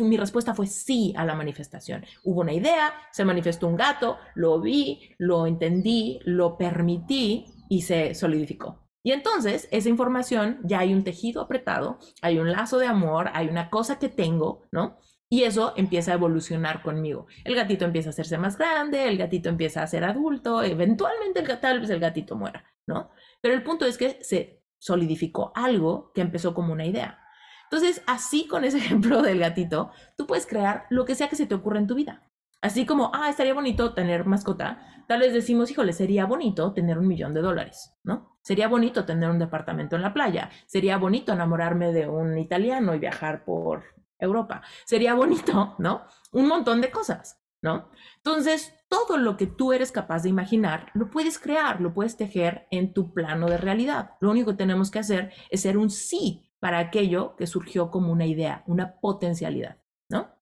Mi 0.00 0.18
respuesta 0.18 0.52
fue 0.54 0.66
sí 0.66 1.14
a 1.16 1.24
la 1.24 1.34
manifestación. 1.34 2.04
Hubo 2.24 2.42
una 2.42 2.52
idea, 2.52 2.92
se 3.10 3.24
manifestó 3.24 3.66
un 3.66 3.76
gato, 3.76 4.18
lo 4.34 4.60
vi, 4.60 5.14
lo 5.18 5.46
entendí, 5.46 6.20
lo 6.24 6.58
permití 6.58 7.46
y 7.70 7.82
se 7.82 8.14
solidificó. 8.14 8.86
Y 9.02 9.12
entonces, 9.12 9.68
esa 9.70 9.88
información, 9.88 10.58
ya 10.64 10.80
hay 10.80 10.92
un 10.92 11.04
tejido 11.04 11.40
apretado, 11.40 11.98
hay 12.20 12.38
un 12.38 12.50
lazo 12.50 12.78
de 12.78 12.88
amor, 12.88 13.30
hay 13.32 13.48
una 13.48 13.70
cosa 13.70 13.98
que 13.98 14.08
tengo, 14.08 14.66
¿no? 14.72 14.98
Y 15.28 15.42
eso 15.42 15.72
empieza 15.76 16.12
a 16.12 16.14
evolucionar 16.14 16.82
conmigo. 16.82 17.26
El 17.44 17.56
gatito 17.56 17.84
empieza 17.84 18.10
a 18.10 18.10
hacerse 18.10 18.38
más 18.38 18.56
grande, 18.56 19.08
el 19.08 19.18
gatito 19.18 19.48
empieza 19.48 19.82
a 19.82 19.86
ser 19.86 20.04
adulto, 20.04 20.62
eventualmente 20.62 21.40
el, 21.40 21.60
tal 21.60 21.80
vez 21.80 21.90
el 21.90 22.00
gatito 22.00 22.36
muera, 22.36 22.64
¿no? 22.86 23.10
Pero 23.40 23.54
el 23.54 23.62
punto 23.62 23.86
es 23.86 23.98
que 23.98 24.18
se 24.22 24.62
solidificó 24.78 25.52
algo 25.54 26.12
que 26.14 26.20
empezó 26.20 26.54
como 26.54 26.72
una 26.72 26.86
idea. 26.86 27.18
Entonces, 27.64 28.02
así 28.06 28.46
con 28.46 28.64
ese 28.64 28.78
ejemplo 28.84 29.22
del 29.22 29.40
gatito, 29.40 29.90
tú 30.16 30.26
puedes 30.26 30.46
crear 30.46 30.86
lo 30.90 31.04
que 31.04 31.16
sea 31.16 31.28
que 31.28 31.36
se 31.36 31.46
te 31.46 31.54
ocurra 31.54 31.78
en 31.78 31.88
tu 31.88 31.96
vida. 31.96 32.22
Así 32.62 32.86
como, 32.86 33.10
ah, 33.12 33.28
estaría 33.28 33.54
bonito 33.54 33.94
tener 33.94 34.24
mascota, 34.24 35.04
tal 35.06 35.20
vez 35.20 35.32
decimos, 35.32 35.70
híjole, 35.70 35.92
sería 35.92 36.24
bonito 36.24 36.72
tener 36.72 36.98
un 36.98 37.06
millón 37.06 37.34
de 37.34 37.42
dólares, 37.42 37.94
¿no? 38.02 38.38
Sería 38.42 38.68
bonito 38.68 39.04
tener 39.04 39.28
un 39.28 39.38
departamento 39.38 39.96
en 39.96 40.02
la 40.02 40.14
playa, 40.14 40.50
sería 40.66 40.96
bonito 40.96 41.32
enamorarme 41.32 41.92
de 41.92 42.08
un 42.08 42.38
italiano 42.38 42.94
y 42.94 42.98
viajar 42.98 43.44
por 43.44 43.95
Europa. 44.18 44.62
Sería 44.84 45.14
bonito, 45.14 45.74
¿no? 45.78 46.02
Un 46.32 46.48
montón 46.48 46.80
de 46.80 46.90
cosas, 46.90 47.40
¿no? 47.62 47.90
Entonces, 48.18 48.74
todo 48.88 49.16
lo 49.16 49.36
que 49.36 49.46
tú 49.46 49.72
eres 49.72 49.92
capaz 49.92 50.22
de 50.22 50.28
imaginar, 50.28 50.90
lo 50.94 51.10
puedes 51.10 51.38
crear, 51.38 51.80
lo 51.80 51.92
puedes 51.92 52.16
tejer 52.16 52.66
en 52.70 52.92
tu 52.92 53.12
plano 53.12 53.48
de 53.48 53.58
realidad. 53.58 54.12
Lo 54.20 54.30
único 54.30 54.52
que 54.52 54.58
tenemos 54.58 54.90
que 54.90 55.00
hacer 55.00 55.32
es 55.50 55.62
ser 55.62 55.76
un 55.76 55.90
sí 55.90 56.50
para 56.60 56.78
aquello 56.78 57.36
que 57.36 57.46
surgió 57.46 57.90
como 57.90 58.12
una 58.12 58.26
idea, 58.26 58.62
una 58.66 59.00
potencialidad, 59.00 59.78
¿no? 60.08 60.36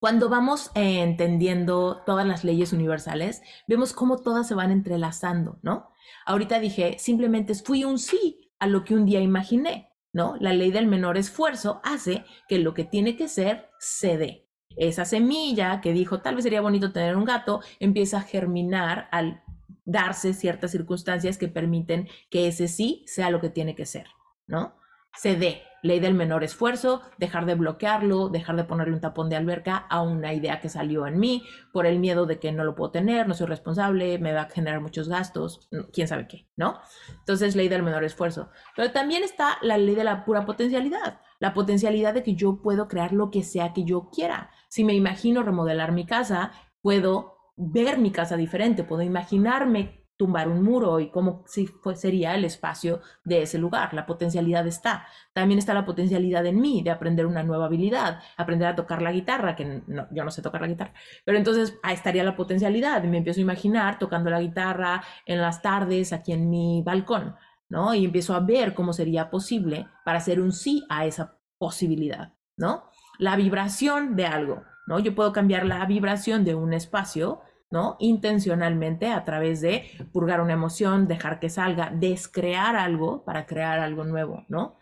Cuando 0.00 0.28
vamos 0.28 0.70
eh, 0.74 1.02
entendiendo 1.02 2.02
todas 2.04 2.26
las 2.26 2.44
leyes 2.44 2.72
universales, 2.72 3.42
vemos 3.66 3.92
cómo 3.92 4.18
todas 4.18 4.46
se 4.46 4.54
van 4.54 4.70
entrelazando, 4.70 5.58
¿no? 5.62 5.90
Ahorita 6.26 6.58
dije, 6.58 6.98
simplemente 6.98 7.54
fui 7.54 7.84
un 7.84 7.98
sí 7.98 8.52
a 8.58 8.66
lo 8.66 8.84
que 8.84 8.94
un 8.94 9.06
día 9.06 9.20
imaginé. 9.20 9.87
¿No? 10.12 10.36
La 10.40 10.52
ley 10.52 10.70
del 10.70 10.86
menor 10.86 11.16
esfuerzo 11.16 11.80
hace 11.84 12.24
que 12.48 12.58
lo 12.58 12.74
que 12.74 12.84
tiene 12.84 13.16
que 13.16 13.28
ser 13.28 13.70
se 13.78 14.16
dé. 14.16 14.48
Esa 14.76 15.04
semilla 15.04 15.80
que 15.80 15.92
dijo, 15.92 16.20
tal 16.20 16.36
vez 16.36 16.44
sería 16.44 16.60
bonito 16.60 16.92
tener 16.92 17.16
un 17.16 17.24
gato, 17.24 17.60
empieza 17.80 18.18
a 18.18 18.22
germinar 18.22 19.08
al 19.10 19.42
darse 19.84 20.34
ciertas 20.34 20.70
circunstancias 20.70 21.38
que 21.38 21.48
permiten 21.48 22.08
que 22.30 22.46
ese 22.46 22.68
sí 22.68 23.04
sea 23.06 23.30
lo 23.30 23.40
que 23.40 23.48
tiene 23.48 23.74
que 23.74 23.86
ser, 23.86 24.06
¿no? 24.46 24.76
Se 25.16 25.34
dé 25.34 25.62
ley 25.82 26.00
del 26.00 26.14
menor 26.14 26.44
esfuerzo, 26.44 27.02
dejar 27.18 27.46
de 27.46 27.54
bloquearlo, 27.54 28.28
dejar 28.28 28.56
de 28.56 28.64
ponerle 28.64 28.94
un 28.94 29.00
tapón 29.00 29.28
de 29.28 29.36
alberca 29.36 29.76
a 29.76 30.02
una 30.02 30.32
idea 30.32 30.60
que 30.60 30.68
salió 30.68 31.06
en 31.06 31.18
mí 31.18 31.44
por 31.72 31.86
el 31.86 31.98
miedo 31.98 32.26
de 32.26 32.38
que 32.38 32.52
no 32.52 32.64
lo 32.64 32.74
puedo 32.74 32.90
tener, 32.90 33.28
no 33.28 33.34
soy 33.34 33.46
responsable, 33.46 34.18
me 34.18 34.32
va 34.32 34.42
a 34.42 34.50
generar 34.50 34.80
muchos 34.80 35.08
gastos, 35.08 35.68
quién 35.92 36.08
sabe 36.08 36.26
qué, 36.28 36.48
¿no? 36.56 36.80
Entonces, 37.18 37.56
ley 37.56 37.68
del 37.68 37.82
menor 37.82 38.04
esfuerzo. 38.04 38.50
Pero 38.76 38.90
también 38.92 39.22
está 39.22 39.58
la 39.62 39.78
ley 39.78 39.94
de 39.94 40.04
la 40.04 40.24
pura 40.24 40.44
potencialidad, 40.44 41.20
la 41.38 41.54
potencialidad 41.54 42.14
de 42.14 42.22
que 42.22 42.34
yo 42.34 42.60
puedo 42.62 42.88
crear 42.88 43.12
lo 43.12 43.30
que 43.30 43.42
sea 43.42 43.72
que 43.72 43.84
yo 43.84 44.10
quiera. 44.10 44.50
Si 44.68 44.84
me 44.84 44.94
imagino 44.94 45.42
remodelar 45.42 45.92
mi 45.92 46.06
casa, 46.06 46.52
puedo 46.82 47.36
ver 47.56 47.98
mi 47.98 48.12
casa 48.12 48.36
diferente, 48.36 48.84
puedo 48.84 49.02
imaginarme 49.02 49.97
tumbar 50.18 50.48
un 50.48 50.64
muro 50.64 50.98
y 50.98 51.10
cómo 51.10 51.44
si 51.46 51.70
sería 51.94 52.34
el 52.34 52.44
espacio 52.44 53.00
de 53.24 53.42
ese 53.42 53.56
lugar. 53.56 53.94
La 53.94 54.04
potencialidad 54.04 54.66
está. 54.66 55.06
También 55.32 55.58
está 55.58 55.72
la 55.72 55.86
potencialidad 55.86 56.44
en 56.44 56.60
mí 56.60 56.82
de 56.82 56.90
aprender 56.90 57.24
una 57.24 57.44
nueva 57.44 57.66
habilidad, 57.66 58.20
aprender 58.36 58.66
a 58.68 58.74
tocar 58.74 59.00
la 59.00 59.12
guitarra, 59.12 59.54
que 59.54 59.82
yo 60.10 60.24
no 60.24 60.30
sé 60.32 60.42
tocar 60.42 60.60
la 60.60 60.66
guitarra, 60.66 60.92
pero 61.24 61.38
entonces 61.38 61.78
estaría 61.88 62.24
la 62.24 62.34
potencialidad. 62.34 63.02
Me 63.04 63.18
empiezo 63.18 63.38
a 63.38 63.42
imaginar 63.42 63.98
tocando 64.00 64.28
la 64.28 64.40
guitarra 64.40 65.04
en 65.24 65.40
las 65.40 65.62
tardes 65.62 66.12
aquí 66.12 66.32
en 66.32 66.50
mi 66.50 66.82
balcón, 66.84 67.36
¿no? 67.68 67.94
Y 67.94 68.04
empiezo 68.04 68.34
a 68.34 68.40
ver 68.40 68.74
cómo 68.74 68.92
sería 68.92 69.30
posible 69.30 69.86
para 70.04 70.18
hacer 70.18 70.40
un 70.40 70.50
sí 70.50 70.84
a 70.88 71.06
esa 71.06 71.38
posibilidad, 71.58 72.34
¿no? 72.56 72.90
La 73.20 73.36
vibración 73.36 74.16
de 74.16 74.26
algo, 74.26 74.64
¿no? 74.88 74.98
Yo 74.98 75.14
puedo 75.14 75.32
cambiar 75.32 75.64
la 75.64 75.86
vibración 75.86 76.44
de 76.44 76.56
un 76.56 76.72
espacio 76.72 77.40
¿no? 77.70 77.96
Intencionalmente 77.98 79.08
a 79.08 79.24
través 79.24 79.60
de 79.60 79.90
purgar 80.12 80.40
una 80.40 80.54
emoción, 80.54 81.06
dejar 81.06 81.38
que 81.40 81.50
salga, 81.50 81.90
descrear 81.90 82.76
algo 82.76 83.24
para 83.24 83.46
crear 83.46 83.78
algo 83.80 84.04
nuevo, 84.04 84.44
¿no? 84.48 84.78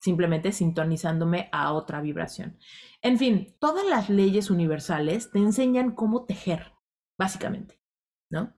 Simplemente 0.00 0.52
sintonizándome 0.52 1.48
a 1.52 1.72
otra 1.72 2.00
vibración. 2.00 2.58
En 3.02 3.18
fin, 3.18 3.56
todas 3.60 3.84
las 3.86 4.08
leyes 4.08 4.50
universales 4.50 5.30
te 5.30 5.38
enseñan 5.38 5.92
cómo 5.92 6.24
tejer, 6.24 6.72
básicamente, 7.18 7.80
¿no? 8.30 8.56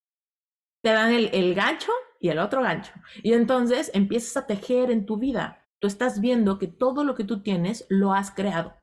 Te 0.82 0.92
dan 0.92 1.12
el, 1.12 1.30
el 1.32 1.54
gancho 1.54 1.92
y 2.20 2.28
el 2.28 2.38
otro 2.38 2.62
gancho. 2.62 2.92
Y 3.22 3.32
entonces 3.32 3.90
empiezas 3.94 4.36
a 4.36 4.46
tejer 4.46 4.90
en 4.90 5.06
tu 5.06 5.16
vida. 5.16 5.66
Tú 5.80 5.88
estás 5.88 6.20
viendo 6.20 6.58
que 6.58 6.68
todo 6.68 7.02
lo 7.02 7.16
que 7.16 7.24
tú 7.24 7.42
tienes 7.42 7.86
lo 7.88 8.12
has 8.12 8.30
creado. 8.30 8.76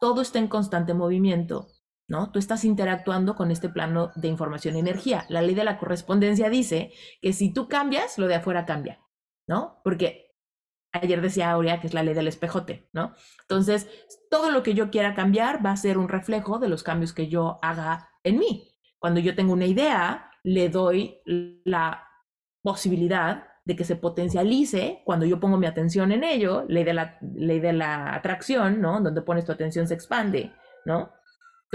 Todo 0.00 0.20
está 0.20 0.38
en 0.38 0.48
constante 0.48 0.92
movimiento 0.92 1.68
¿no? 2.08 2.30
Tú 2.30 2.38
estás 2.38 2.64
interactuando 2.64 3.34
con 3.34 3.50
este 3.50 3.68
plano 3.68 4.12
de 4.14 4.28
información 4.28 4.76
y 4.76 4.80
energía. 4.80 5.24
La 5.28 5.42
ley 5.42 5.54
de 5.54 5.64
la 5.64 5.78
correspondencia 5.78 6.50
dice 6.50 6.92
que 7.20 7.32
si 7.32 7.52
tú 7.52 7.68
cambias, 7.68 8.18
lo 8.18 8.26
de 8.26 8.36
afuera 8.36 8.66
cambia, 8.66 9.00
¿no? 9.46 9.80
Porque 9.84 10.32
ayer 10.92 11.20
decía 11.20 11.50
Aurea 11.50 11.80
que 11.80 11.86
es 11.86 11.94
la 11.94 12.02
ley 12.02 12.14
del 12.14 12.28
espejote, 12.28 12.88
¿no? 12.92 13.14
Entonces, 13.42 13.88
todo 14.30 14.50
lo 14.50 14.62
que 14.62 14.74
yo 14.74 14.90
quiera 14.90 15.14
cambiar 15.14 15.64
va 15.64 15.72
a 15.72 15.76
ser 15.76 15.98
un 15.98 16.08
reflejo 16.08 16.58
de 16.58 16.68
los 16.68 16.82
cambios 16.82 17.12
que 17.12 17.28
yo 17.28 17.58
haga 17.62 18.10
en 18.22 18.38
mí. 18.38 18.70
Cuando 18.98 19.20
yo 19.20 19.34
tengo 19.34 19.52
una 19.52 19.66
idea, 19.66 20.30
le 20.42 20.68
doy 20.68 21.20
la 21.24 22.08
posibilidad 22.62 23.48
de 23.64 23.76
que 23.76 23.84
se 23.84 23.96
potencialice 23.96 25.02
cuando 25.04 25.24
yo 25.24 25.40
pongo 25.40 25.56
mi 25.56 25.66
atención 25.66 26.12
en 26.12 26.22
ello, 26.22 26.64
ley 26.68 26.84
de 26.84 26.94
la, 26.94 27.18
ley 27.34 27.60
de 27.60 27.72
la 27.72 28.14
atracción, 28.14 28.80
¿no? 28.80 29.00
Donde 29.00 29.22
pones 29.22 29.46
tu 29.46 29.52
atención 29.52 29.88
se 29.88 29.94
expande, 29.94 30.52
¿no? 30.84 31.10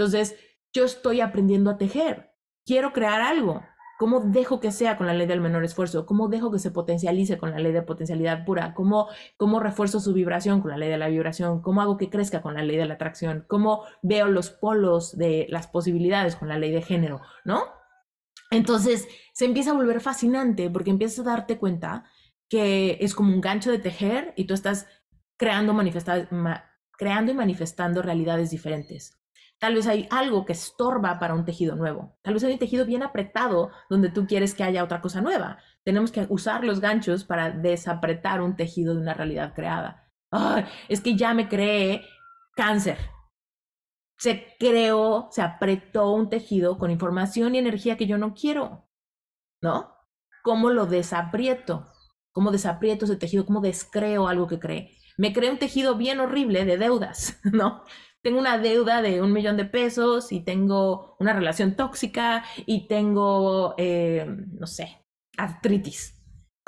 Entonces, 0.00 0.34
yo 0.72 0.86
estoy 0.86 1.20
aprendiendo 1.20 1.68
a 1.68 1.76
tejer. 1.76 2.30
Quiero 2.64 2.94
crear 2.94 3.20
algo. 3.20 3.62
¿Cómo 3.98 4.20
dejo 4.20 4.58
que 4.58 4.72
sea 4.72 4.96
con 4.96 5.06
la 5.06 5.12
ley 5.12 5.26
del 5.26 5.42
menor 5.42 5.62
esfuerzo? 5.62 6.06
¿Cómo 6.06 6.28
dejo 6.28 6.50
que 6.50 6.58
se 6.58 6.70
potencialice 6.70 7.36
con 7.36 7.50
la 7.50 7.58
ley 7.58 7.70
de 7.72 7.82
potencialidad 7.82 8.46
pura? 8.46 8.72
¿Cómo, 8.72 9.08
¿Cómo 9.36 9.60
refuerzo 9.60 10.00
su 10.00 10.14
vibración 10.14 10.62
con 10.62 10.70
la 10.70 10.78
ley 10.78 10.88
de 10.88 10.96
la 10.96 11.08
vibración? 11.08 11.60
¿Cómo 11.60 11.82
hago 11.82 11.98
que 11.98 12.08
crezca 12.08 12.40
con 12.40 12.54
la 12.54 12.62
ley 12.62 12.78
de 12.78 12.86
la 12.86 12.94
atracción? 12.94 13.44
¿Cómo 13.46 13.84
veo 14.00 14.28
los 14.28 14.48
polos 14.48 15.18
de 15.18 15.46
las 15.50 15.66
posibilidades 15.66 16.34
con 16.34 16.48
la 16.48 16.56
ley 16.56 16.70
de 16.70 16.80
género? 16.80 17.20
¿No? 17.44 17.64
Entonces 18.50 19.06
se 19.34 19.44
empieza 19.44 19.72
a 19.72 19.74
volver 19.74 20.00
fascinante 20.00 20.70
porque 20.70 20.88
empiezas 20.88 21.26
a 21.26 21.30
darte 21.30 21.58
cuenta 21.58 22.04
que 22.48 22.96
es 23.02 23.14
como 23.14 23.34
un 23.34 23.42
gancho 23.42 23.70
de 23.70 23.78
tejer 23.80 24.32
y 24.34 24.46
tú 24.46 24.54
estás 24.54 24.86
creando, 25.36 25.78
creando 26.96 27.32
y 27.32 27.34
manifestando 27.34 28.00
realidades 28.00 28.48
diferentes. 28.50 29.19
Tal 29.60 29.74
vez 29.74 29.86
hay 29.86 30.08
algo 30.10 30.46
que 30.46 30.54
estorba 30.54 31.18
para 31.18 31.34
un 31.34 31.44
tejido 31.44 31.76
nuevo. 31.76 32.16
Tal 32.22 32.32
vez 32.32 32.42
hay 32.44 32.54
un 32.54 32.58
tejido 32.58 32.86
bien 32.86 33.02
apretado 33.02 33.70
donde 33.90 34.08
tú 34.08 34.26
quieres 34.26 34.54
que 34.54 34.64
haya 34.64 34.82
otra 34.82 35.02
cosa 35.02 35.20
nueva. 35.20 35.58
Tenemos 35.84 36.10
que 36.10 36.26
usar 36.30 36.64
los 36.64 36.80
ganchos 36.80 37.24
para 37.24 37.50
desapretar 37.50 38.40
un 38.40 38.56
tejido 38.56 38.94
de 38.94 39.02
una 39.02 39.12
realidad 39.12 39.52
creada. 39.54 40.10
es 40.88 41.02
que 41.02 41.14
ya 41.14 41.34
me 41.34 41.48
creé 41.48 42.06
cáncer. 42.56 42.96
Se 44.18 44.56
creó, 44.58 45.28
se 45.30 45.42
apretó 45.42 46.12
un 46.12 46.30
tejido 46.30 46.78
con 46.78 46.90
información 46.90 47.54
y 47.54 47.58
energía 47.58 47.98
que 47.98 48.06
yo 48.06 48.16
no 48.16 48.32
quiero. 48.32 48.88
¿No? 49.62 49.94
¿Cómo 50.42 50.70
lo 50.70 50.86
desaprieto? 50.86 51.86
¿Cómo 52.32 52.50
desaprieto 52.50 53.04
ese 53.04 53.16
tejido? 53.16 53.44
¿Cómo 53.44 53.60
descreo 53.60 54.26
algo 54.26 54.46
que 54.46 54.58
cree? 54.58 54.96
Me 55.18 55.34
creé 55.34 55.50
un 55.50 55.58
tejido 55.58 55.96
bien 55.96 56.18
horrible 56.20 56.64
de 56.64 56.78
deudas, 56.78 57.38
¿no? 57.44 57.84
Tengo 58.22 58.38
una 58.38 58.58
deuda 58.58 59.02
de 59.02 59.22
un 59.22 59.32
millón 59.32 59.56
de 59.56 59.64
pesos 59.64 60.32
y 60.32 60.40
tengo 60.40 61.16
una 61.18 61.32
relación 61.32 61.76
tóxica 61.76 62.44
y 62.66 62.86
tengo, 62.86 63.74
eh, 63.78 64.26
no 64.58 64.66
sé, 64.66 65.04
artritis. 65.36 66.20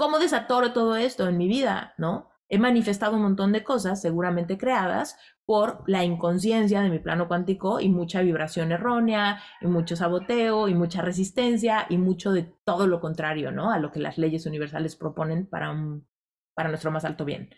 ¿cómo 0.02 0.18
desatoro 0.18 0.72
todo 0.72 0.96
esto 0.96 1.28
en 1.28 1.38
mi 1.38 1.46
vida? 1.46 1.94
¿No? 1.96 2.28
He 2.48 2.58
manifestado 2.58 3.14
un 3.14 3.22
montón 3.22 3.52
de 3.52 3.62
cosas, 3.62 4.02
seguramente 4.02 4.58
creadas 4.58 5.16
por 5.44 5.84
la 5.86 6.02
inconsciencia 6.02 6.80
de 6.80 6.90
mi 6.90 6.98
plano 6.98 7.28
cuántico 7.28 7.78
y 7.78 7.88
mucha 7.88 8.20
vibración 8.20 8.72
errónea, 8.72 9.40
y 9.60 9.68
mucho 9.68 9.94
saboteo, 9.94 10.66
y 10.66 10.74
mucha 10.74 11.02
resistencia, 11.02 11.86
y 11.88 11.98
mucho 11.98 12.32
de 12.32 12.52
todo 12.64 12.88
lo 12.88 13.00
contrario, 13.00 13.52
¿no? 13.52 13.70
A 13.70 13.78
lo 13.78 13.92
que 13.92 14.00
las 14.00 14.18
leyes 14.18 14.44
universales 14.44 14.96
proponen 14.96 15.46
para, 15.46 15.72
para 16.54 16.68
nuestro 16.68 16.90
más 16.90 17.04
alto 17.04 17.24
bien. 17.24 17.50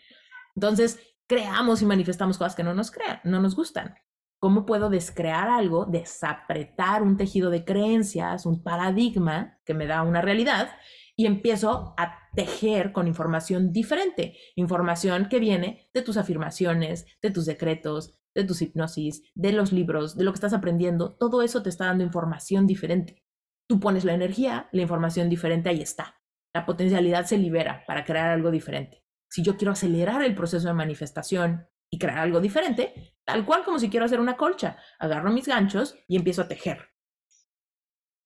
Entonces, 0.55 0.99
creamos 1.27 1.81
y 1.81 1.85
manifestamos 1.85 2.37
cosas 2.37 2.55
que 2.55 2.63
no 2.63 2.73
nos 2.73 2.91
crean, 2.91 3.19
no 3.23 3.39
nos 3.39 3.55
gustan. 3.55 3.95
¿Cómo 4.39 4.65
puedo 4.65 4.89
descrear 4.89 5.49
algo, 5.49 5.85
desapretar 5.85 7.01
un 7.01 7.17
tejido 7.17 7.49
de 7.49 7.65
creencias, 7.65 8.45
un 8.45 8.61
paradigma 8.61 9.59
que 9.65 9.73
me 9.73 9.87
da 9.87 10.03
una 10.03 10.21
realidad 10.21 10.69
y 11.15 11.25
empiezo 11.25 11.95
a 11.97 12.19
tejer 12.35 12.91
con 12.91 13.07
información 13.07 13.71
diferente, 13.71 14.37
información 14.55 15.29
que 15.29 15.39
viene 15.39 15.89
de 15.93 16.01
tus 16.01 16.17
afirmaciones, 16.17 17.05
de 17.21 17.31
tus 17.31 17.45
decretos, 17.45 18.19
de 18.35 18.43
tus 18.43 18.61
hipnosis, 18.61 19.23
de 19.33 19.53
los 19.53 19.71
libros, 19.71 20.17
de 20.17 20.25
lo 20.25 20.31
que 20.31 20.35
estás 20.35 20.53
aprendiendo, 20.53 21.15
todo 21.15 21.41
eso 21.41 21.63
te 21.63 21.69
está 21.69 21.85
dando 21.85 22.03
información 22.03 22.67
diferente. 22.67 23.23
Tú 23.67 23.79
pones 23.79 24.03
la 24.03 24.13
energía, 24.13 24.69
la 24.73 24.81
información 24.81 25.29
diferente 25.29 25.69
ahí 25.69 25.81
está. 25.81 26.21
La 26.53 26.65
potencialidad 26.65 27.25
se 27.25 27.37
libera 27.37 27.83
para 27.87 28.03
crear 28.03 28.29
algo 28.29 28.51
diferente. 28.51 29.04
Si 29.35 29.43
yo 29.43 29.57
quiero 29.57 29.73
acelerar 29.73 30.23
el 30.23 30.33
proceso 30.33 30.65
de 30.65 30.73
manifestación 30.73 31.67
y 31.89 31.99
crear 31.99 32.19
algo 32.19 32.39
diferente, 32.39 33.17
tal 33.25 33.45
cual 33.45 33.65
como 33.65 33.79
si 33.79 33.89
quiero 33.89 34.05
hacer 34.05 34.21
una 34.21 34.37
colcha, 34.37 34.77
agarro 34.97 35.29
mis 35.29 35.45
ganchos 35.45 35.97
y 36.07 36.15
empiezo 36.15 36.43
a 36.43 36.47
tejer 36.47 36.95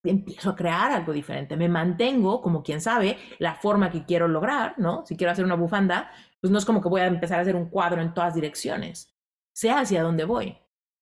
empiezo 0.03 0.51
a 0.51 0.55
crear 0.55 0.91
algo 0.91 1.11
diferente, 1.11 1.57
me 1.57 1.67
mantengo 1.67 2.41
como 2.41 2.61
quien 2.61 2.79
sabe 2.79 3.17
la 3.39 3.55
forma 3.55 3.89
que 3.89 4.05
quiero 4.05 4.27
lograr, 4.27 4.75
¿no? 4.77 5.03
Si 5.05 5.17
quiero 5.17 5.31
hacer 5.31 5.43
una 5.43 5.55
bufanda, 5.55 6.11
pues 6.39 6.51
no 6.51 6.59
es 6.59 6.63
como 6.63 6.79
que 6.79 6.87
voy 6.89 7.01
a 7.01 7.07
empezar 7.07 7.39
a 7.39 7.41
hacer 7.41 7.55
un 7.55 7.69
cuadro 7.69 8.01
en 8.01 8.13
todas 8.13 8.35
direcciones, 8.35 9.17
sé 9.51 9.71
hacia 9.71 10.03
dónde 10.03 10.25
voy. 10.25 10.57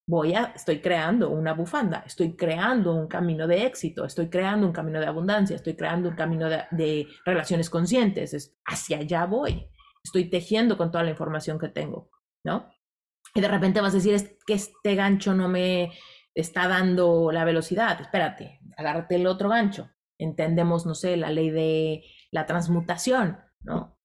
Voy 0.09 0.35
a, 0.35 0.53
estoy 0.55 0.79
creando 0.79 1.29
una 1.29 1.53
bufanda, 1.53 2.03
estoy 2.07 2.37
creando 2.37 2.95
un 2.95 3.07
camino 3.07 3.45
de 3.45 3.65
éxito, 3.65 4.05
estoy 4.05 4.29
creando 4.29 4.65
un 4.65 4.71
camino 4.71 5.01
de 5.01 5.05
abundancia, 5.05 5.57
estoy 5.57 5.75
creando 5.75 6.07
un 6.07 6.15
camino 6.15 6.47
de, 6.49 7.07
relaciones 7.25 7.69
conscientes, 7.69 8.33
es, 8.33 8.57
hacia 8.65 8.99
allá 8.99 9.25
voy. 9.25 9.69
Estoy 10.03 10.29
tejiendo 10.29 10.77
con 10.77 10.91
toda 10.91 11.03
la 11.03 11.11
información 11.11 11.59
que 11.59 11.69
tengo, 11.69 12.09
¿no? 12.43 12.69
Y 13.33 13.41
de 13.41 13.47
repente 13.47 13.81
vas 13.81 13.93
a 13.93 13.97
decir, 13.97 14.13
es 14.13 14.37
que 14.45 14.53
este 14.53 14.95
gancho 14.95 15.33
no 15.33 15.49
me, 15.49 15.91
está 16.37 16.67
dando 16.67 17.31
la 17.31 17.45
velocidad, 17.45 17.99
espérate, 17.99 18.59
agárrate 18.77 19.15
el 19.15 19.25
otro 19.25 19.49
gancho. 19.49 19.89
Entendemos, 20.19 20.85
no 20.85 20.93
sé, 20.93 21.17
la 21.17 21.31
ley 21.31 21.49
de 21.49 22.03
la 22.31 22.45
transmutación, 22.45 23.39
¿no? 23.61 23.97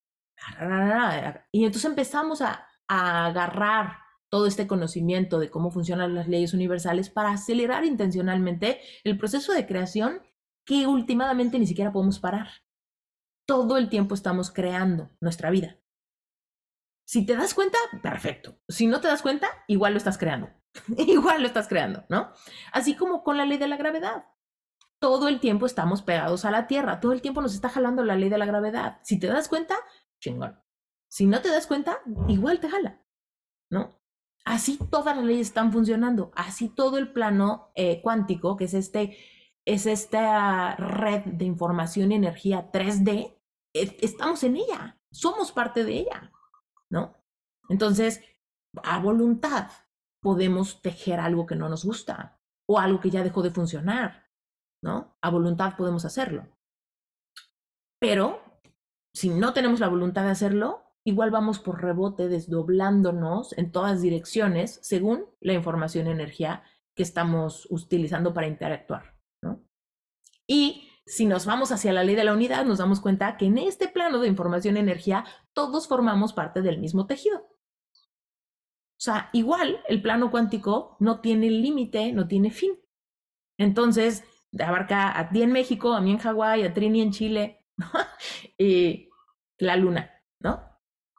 Y 1.52 1.64
entonces 1.64 1.84
empezamos 1.84 2.40
a, 2.40 2.66
a 2.88 3.26
agarrar 3.26 3.98
todo 4.30 4.46
este 4.46 4.66
conocimiento 4.66 5.38
de 5.38 5.50
cómo 5.50 5.70
funcionan 5.70 6.14
las 6.14 6.26
leyes 6.26 6.54
universales 6.54 7.10
para 7.10 7.32
acelerar 7.32 7.84
intencionalmente 7.84 8.80
el 9.04 9.18
proceso 9.18 9.52
de 9.52 9.66
creación 9.66 10.22
que 10.64 10.86
últimamente 10.86 11.58
ni 11.58 11.66
siquiera 11.66 11.92
podemos 11.92 12.18
parar. 12.18 12.48
Todo 13.46 13.76
el 13.76 13.90
tiempo 13.90 14.14
estamos 14.14 14.50
creando 14.50 15.10
nuestra 15.20 15.50
vida. 15.50 15.81
Si 17.12 17.26
te 17.26 17.36
das 17.36 17.52
cuenta, 17.52 17.76
perfecto. 18.02 18.56
Si 18.70 18.86
no 18.86 19.02
te 19.02 19.08
das 19.08 19.20
cuenta, 19.20 19.46
igual 19.68 19.92
lo 19.92 19.98
estás 19.98 20.16
creando. 20.16 20.48
igual 20.96 21.42
lo 21.42 21.46
estás 21.46 21.68
creando, 21.68 22.06
¿no? 22.08 22.32
Así 22.72 22.96
como 22.96 23.22
con 23.22 23.36
la 23.36 23.44
ley 23.44 23.58
de 23.58 23.68
la 23.68 23.76
gravedad. 23.76 24.24
Todo 24.98 25.28
el 25.28 25.38
tiempo 25.38 25.66
estamos 25.66 26.00
pegados 26.00 26.46
a 26.46 26.50
la 26.50 26.66
Tierra, 26.66 27.00
todo 27.00 27.12
el 27.12 27.20
tiempo 27.20 27.42
nos 27.42 27.52
está 27.52 27.68
jalando 27.68 28.02
la 28.02 28.16
ley 28.16 28.30
de 28.30 28.38
la 28.38 28.46
gravedad. 28.46 28.98
Si 29.02 29.18
te 29.18 29.26
das 29.26 29.48
cuenta, 29.48 29.76
chingón. 30.22 30.58
Si 31.06 31.26
no 31.26 31.42
te 31.42 31.50
das 31.50 31.66
cuenta, 31.66 31.98
igual 32.28 32.60
te 32.60 32.70
jala, 32.70 33.04
¿no? 33.68 34.00
Así 34.46 34.78
todas 34.90 35.14
las 35.14 35.26
leyes 35.26 35.48
están 35.48 35.70
funcionando, 35.70 36.32
así 36.34 36.70
todo 36.70 36.96
el 36.96 37.12
plano 37.12 37.72
eh, 37.74 38.00
cuántico, 38.00 38.56
que 38.56 38.64
es, 38.64 38.72
este, 38.72 39.18
es 39.66 39.84
esta 39.84 40.76
red 40.76 41.24
de 41.26 41.44
información 41.44 42.10
y 42.10 42.14
energía 42.14 42.72
3D, 42.72 43.38
estamos 43.74 44.42
en 44.44 44.56
ella, 44.56 44.98
somos 45.10 45.52
parte 45.52 45.84
de 45.84 45.92
ella, 45.98 46.32
¿no? 46.92 47.16
Entonces, 47.68 48.22
a 48.84 49.00
voluntad, 49.00 49.70
podemos 50.22 50.82
tejer 50.82 51.18
algo 51.18 51.46
que 51.46 51.56
no 51.56 51.68
nos 51.68 51.84
gusta 51.84 52.38
o 52.68 52.78
algo 52.78 53.00
que 53.00 53.10
ya 53.10 53.24
dejó 53.24 53.42
de 53.42 53.50
funcionar, 53.50 54.30
¿no? 54.84 55.16
A 55.20 55.30
voluntad 55.30 55.76
podemos 55.76 56.04
hacerlo. 56.04 56.46
Pero 58.00 58.40
si 59.14 59.30
no 59.30 59.52
tenemos 59.52 59.80
la 59.80 59.88
voluntad 59.88 60.24
de 60.24 60.30
hacerlo, 60.30 60.82
igual 61.04 61.30
vamos 61.30 61.58
por 61.58 61.82
rebote 61.82 62.28
desdoblándonos 62.28 63.56
en 63.58 63.72
todas 63.72 64.00
direcciones 64.00 64.78
según 64.82 65.26
la 65.40 65.54
información 65.54 66.06
y 66.06 66.10
energía 66.10 66.62
que 66.96 67.02
estamos 67.02 67.66
utilizando 67.70 68.32
para 68.34 68.46
interactuar, 68.46 69.16
¿no? 69.42 69.60
Y 70.46 70.81
si 71.06 71.26
nos 71.26 71.46
vamos 71.46 71.72
hacia 71.72 71.92
la 71.92 72.04
ley 72.04 72.14
de 72.14 72.24
la 72.24 72.32
unidad, 72.32 72.64
nos 72.64 72.78
damos 72.78 73.00
cuenta 73.00 73.36
que 73.36 73.46
en 73.46 73.58
este 73.58 73.88
plano 73.88 74.18
de 74.20 74.28
información 74.28 74.76
y 74.76 74.80
energía 74.80 75.24
todos 75.52 75.88
formamos 75.88 76.32
parte 76.32 76.62
del 76.62 76.78
mismo 76.78 77.06
tejido. 77.06 77.38
O 77.38 79.04
sea, 79.04 79.30
igual 79.32 79.82
el 79.88 80.00
plano 80.00 80.30
cuántico 80.30 80.96
no 81.00 81.20
tiene 81.20 81.50
límite, 81.50 82.12
no 82.12 82.28
tiene 82.28 82.52
fin. 82.52 82.78
Entonces, 83.58 84.22
abarca 84.60 85.18
a 85.18 85.30
ti 85.30 85.42
en 85.42 85.52
México, 85.52 85.92
a 85.92 86.00
mí 86.00 86.12
en 86.12 86.18
Hawái, 86.18 86.62
a 86.62 86.72
Trini 86.72 87.02
en 87.02 87.10
Chile, 87.10 87.66
y 88.58 89.10
la 89.58 89.76
luna, 89.76 90.10
¿no? 90.38 90.62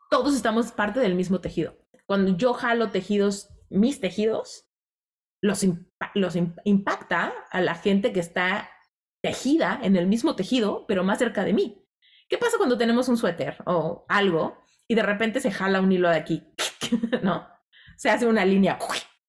Todos 0.10 0.36
estamos 0.36 0.72
parte 0.72 1.00
del 1.00 1.16
mismo 1.16 1.42
tejido. 1.42 1.78
Cuando 2.06 2.38
yo 2.38 2.54
jalo 2.54 2.90
tejidos, 2.90 3.50
mis 3.70 4.00
tejidos, 4.00 4.70
los 5.42 5.66
impacta 6.64 7.34
a 7.52 7.60
la 7.60 7.76
gente 7.76 8.14
que 8.14 8.22
está 8.22 8.70
tejida 9.24 9.80
en 9.82 9.96
el 9.96 10.06
mismo 10.06 10.36
tejido, 10.36 10.86
pero 10.86 11.04
más 11.04 11.18
cerca 11.18 11.44
de 11.44 11.54
mí. 11.54 11.88
¿Qué 12.30 12.38
pasa 12.38 12.58
cuando 12.58 12.78
tenemos 12.78 13.08
un 13.08 13.18
suéter 13.18 13.58
o 13.66 14.06
algo 14.10 14.58
y 14.88 14.94
de 14.94 15.04
repente 15.04 15.40
se 15.40 15.50
jala 15.50 15.82
un 15.82 15.92
hilo 15.92 16.10
de 16.10 16.18
aquí? 16.18 16.54
¿No? 17.24 17.52
se 17.96 18.10
hace 18.10 18.26
una 18.26 18.46
línea 18.46 18.78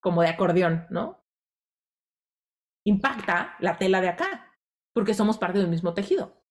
como 0.01 0.23
de 0.23 0.29
acordeón, 0.29 0.87
¿no? 0.91 1.25
Impacta 2.85 3.57
la 3.61 3.79
tela 3.79 4.01
de 4.01 4.09
acá, 4.09 4.53
porque 4.93 5.15
somos 5.15 5.39
parte 5.39 5.59
del 5.59 5.69
mismo 5.69 5.95
tejido. 5.95 6.45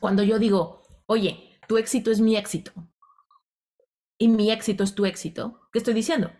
Cuando 0.00 0.22
yo 0.22 0.38
digo, 0.38 0.82
oye, 1.06 1.58
tu 1.68 1.76
éxito 1.76 2.10
es 2.10 2.20
mi 2.20 2.36
éxito 2.36 2.72
y 4.18 4.28
mi 4.28 4.50
éxito 4.50 4.84
es 4.84 4.94
tu 4.94 5.04
éxito, 5.04 5.68
¿qué 5.72 5.78
estoy 5.78 5.94
diciendo? 5.94 6.30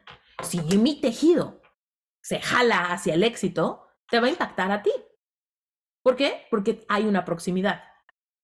Si 0.43 0.61
mi 0.79 1.01
tejido 1.01 1.61
se 2.23 2.41
jala 2.41 2.93
hacia 2.93 3.15
el 3.15 3.25
éxito, 3.25 3.89
te 4.09 4.21
va 4.21 4.29
a 4.29 4.31
impactar 4.31 4.71
a 4.71 4.83
ti. 4.83 4.93
¿Por 6.03 6.17
qué? 6.17 6.47
Porque 6.51 6.85
hay 6.89 7.07
una 7.07 7.25
proximidad. 7.25 7.83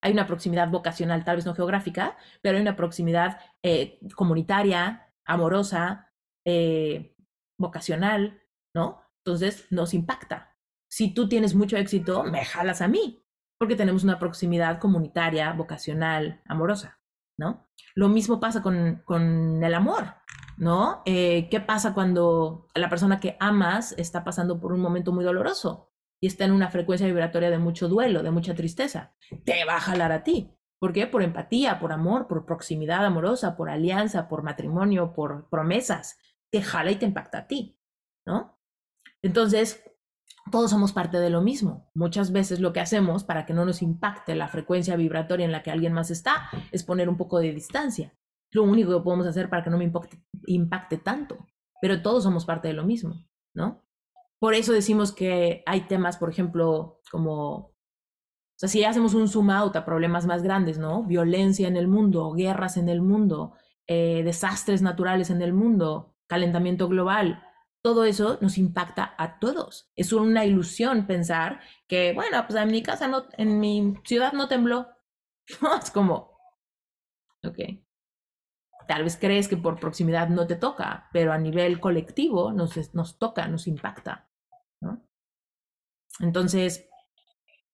Hay 0.01 0.12
una 0.12 0.27
proximidad 0.27 0.68
vocacional, 0.71 1.25
tal 1.25 1.37
vez 1.37 1.47
no 1.47 1.55
geográfica, 1.55 2.16
pero 2.40 2.57
hay 2.57 2.62
una 2.62 2.77
proximidad 2.77 3.40
eh, 3.62 3.99
comunitaria, 4.14 5.12
amorosa, 5.25 6.12
eh, 6.44 7.16
vocacional, 7.59 8.40
¿no? 8.75 9.03
Entonces 9.25 9.66
nos 9.71 9.94
impacta. 9.94 10.57
Si 10.88 11.12
tú 11.12 11.29
tienes 11.29 11.55
mucho 11.55 11.77
éxito, 11.77 12.23
me 12.23 12.44
jalas 12.44 12.81
a 12.81 12.88
mí, 12.88 13.25
porque 13.59 13.75
tenemos 13.75 14.05
una 14.05 14.21
proximidad 14.21 14.79
comunitaria, 14.79 15.53
vocacional, 15.53 16.42
amorosa, 16.47 17.01
¿no? 17.37 17.68
Lo 17.97 18.09
mismo 18.09 18.38
pasa 18.38 18.62
con, 18.62 19.03
con 19.05 19.62
el 19.64 19.75
amor, 19.75 20.14
¿no? 20.57 21.03
Eh, 21.07 21.49
¿Qué 21.51 21.61
pasa 21.61 21.92
cuando 21.92 22.68
la 22.75 22.88
persona 22.88 23.18
que 23.18 23.37
amas 23.40 23.92
está 23.99 24.23
pasando 24.23 24.61
por 24.61 24.73
un 24.73 24.81
momento 24.81 25.12
muy 25.12 25.25
doloroso 25.25 25.88
y 26.21 26.27
está 26.27 26.45
en 26.45 26.53
una 26.53 26.71
frecuencia 26.71 27.07
vibratoria 27.07 27.51
de 27.51 27.59
mucho 27.59 27.89
duelo, 27.89 28.23
de 28.23 28.31
mucha 28.31 28.55
tristeza? 28.55 29.15
Te 29.45 29.65
va 29.65 29.77
a 29.77 29.81
jalar 29.81 30.13
a 30.13 30.25
ti. 30.25 30.53
¿Por 30.79 30.93
qué? 30.93 31.07
Por 31.07 31.23
empatía, 31.23 31.81
por 31.81 31.93
amor, 31.93 32.29
por 32.29 32.47
proximidad 32.47 33.05
amorosa, 33.05 33.57
por 33.57 33.69
alianza, 33.69 34.29
por 34.29 34.43
matrimonio, 34.43 35.13
por 35.13 35.49
promesas 35.49 36.19
te 36.51 36.63
jala 36.63 36.91
y 36.91 36.97
te 36.97 37.07
impacta 37.07 37.39
a 37.39 37.47
ti, 37.47 37.79
¿no? 38.27 38.59
Entonces, 39.23 39.83
todos 40.51 40.71
somos 40.71 40.93
parte 40.93 41.19
de 41.19 41.31
lo 41.31 41.43
mismo. 41.43 41.91
Muchas 41.95 42.33
veces 42.33 42.61
lo 42.61 42.73
que 42.73 42.81
hacemos 42.81 43.25
para 43.25 43.45
que 43.45 43.53
no 43.53 43.65
nos 43.65 43.83
impacte 43.83 44.35
la 44.35 44.49
frecuencia 44.49 44.97
vibratoria 44.97 45.45
en 45.45 45.53
la 45.53 45.63
que 45.63 45.71
alguien 45.71 45.93
más 45.93 46.11
está 46.11 46.49
es 46.73 46.85
poner 46.85 47.09
un 47.09 47.17
poco 47.17 47.39
de 47.39 47.53
distancia. 47.53 48.17
Lo 48.51 48.63
único 48.63 48.97
que 48.97 49.05
podemos 49.05 49.27
hacer 49.27 49.51
para 49.51 49.63
que 49.63 49.71
no 49.71 49.79
me 49.79 49.85
impacte, 49.85 50.23
impacte 50.47 50.97
tanto. 50.97 51.47
Pero 51.81 52.01
todos 52.03 52.23
somos 52.23 52.47
parte 52.47 52.69
de 52.69 52.75
lo 52.75 52.85
mismo, 52.85 53.27
¿no? 53.55 53.85
Por 54.38 54.55
eso 54.55 54.72
decimos 54.72 55.12
que 55.12 55.62
hay 55.66 55.83
temas, 55.83 56.16
por 56.16 56.31
ejemplo, 56.31 57.01
como, 57.11 57.74
si 58.57 58.85
hacemos 58.85 59.14
un 59.14 59.29
zoom 59.29 59.51
out 59.51 59.77
a 59.77 59.85
problemas 59.85 60.27
más 60.27 60.42
grandes, 60.42 60.79
¿no? 60.79 61.05
Violencia 61.05 61.68
en 61.68 61.77
el 61.77 61.88
mundo, 61.88 62.33
guerras 62.33 62.77
en 62.77 62.88
el 62.88 63.01
mundo, 63.01 63.55
eh, 63.87 64.22
desastres 64.24 64.83
naturales 64.83 65.31
en 65.31 65.42
el 65.42 65.53
mundo, 65.53 66.14
calentamiento 66.27 66.88
global, 66.88 67.42
todo 67.83 68.05
eso 68.05 68.38
nos 68.40 68.59
impacta 68.59 69.14
a 69.16 69.38
todos. 69.38 69.90
Es 69.96 70.12
una 70.12 70.44
ilusión 70.44 71.07
pensar 71.07 71.61
que, 71.87 72.12
bueno, 72.12 72.44
pues 72.46 72.61
en 72.61 72.70
mi 72.70 72.83
casa, 72.83 73.09
no, 73.09 73.27
en 73.37 73.61
mi 73.61 73.94
ciudad 74.05 74.33
no 74.33 74.48
tembló. 74.48 74.88
es 75.83 75.90
como, 75.90 76.38
¿ok? 77.44 77.59
Tal 78.88 79.05
vez 79.05 79.18
crees 79.20 79.48
que 79.48 79.59
por 79.59 79.79
proximidad 79.79 80.31
no 80.31 80.46
te 80.46 80.57
toca, 80.57 81.11
pero 81.12 81.33
a 81.33 81.38
nivel 81.38 81.79
colectivo 81.79 82.53
nos, 82.53 82.94
nos 82.94 83.18
toca, 83.18 83.46
nos 83.46 83.66
impacta. 83.66 84.31
Entonces, 86.20 86.88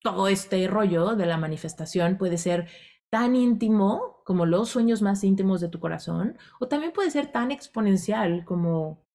todo 0.03 0.27
este 0.27 0.66
rollo 0.66 1.14
de 1.14 1.27
la 1.27 1.38
manifestación 1.38 2.18
puede 2.18 2.37
ser 2.37 2.68
tan 3.11 3.37
íntimo 3.37 4.22
como 4.24 4.44
los 4.44 4.70
sueños 4.70 5.03
más 5.03 5.22
íntimos 5.22 5.61
de 5.61 5.68
tu 5.68 5.79
corazón, 5.79 6.37
o 6.59 6.66
también 6.66 6.92
puede 6.92 7.12
ser 7.12 7.31
tan 7.31 7.53
exponencial 7.53 8.44
como 8.44 9.07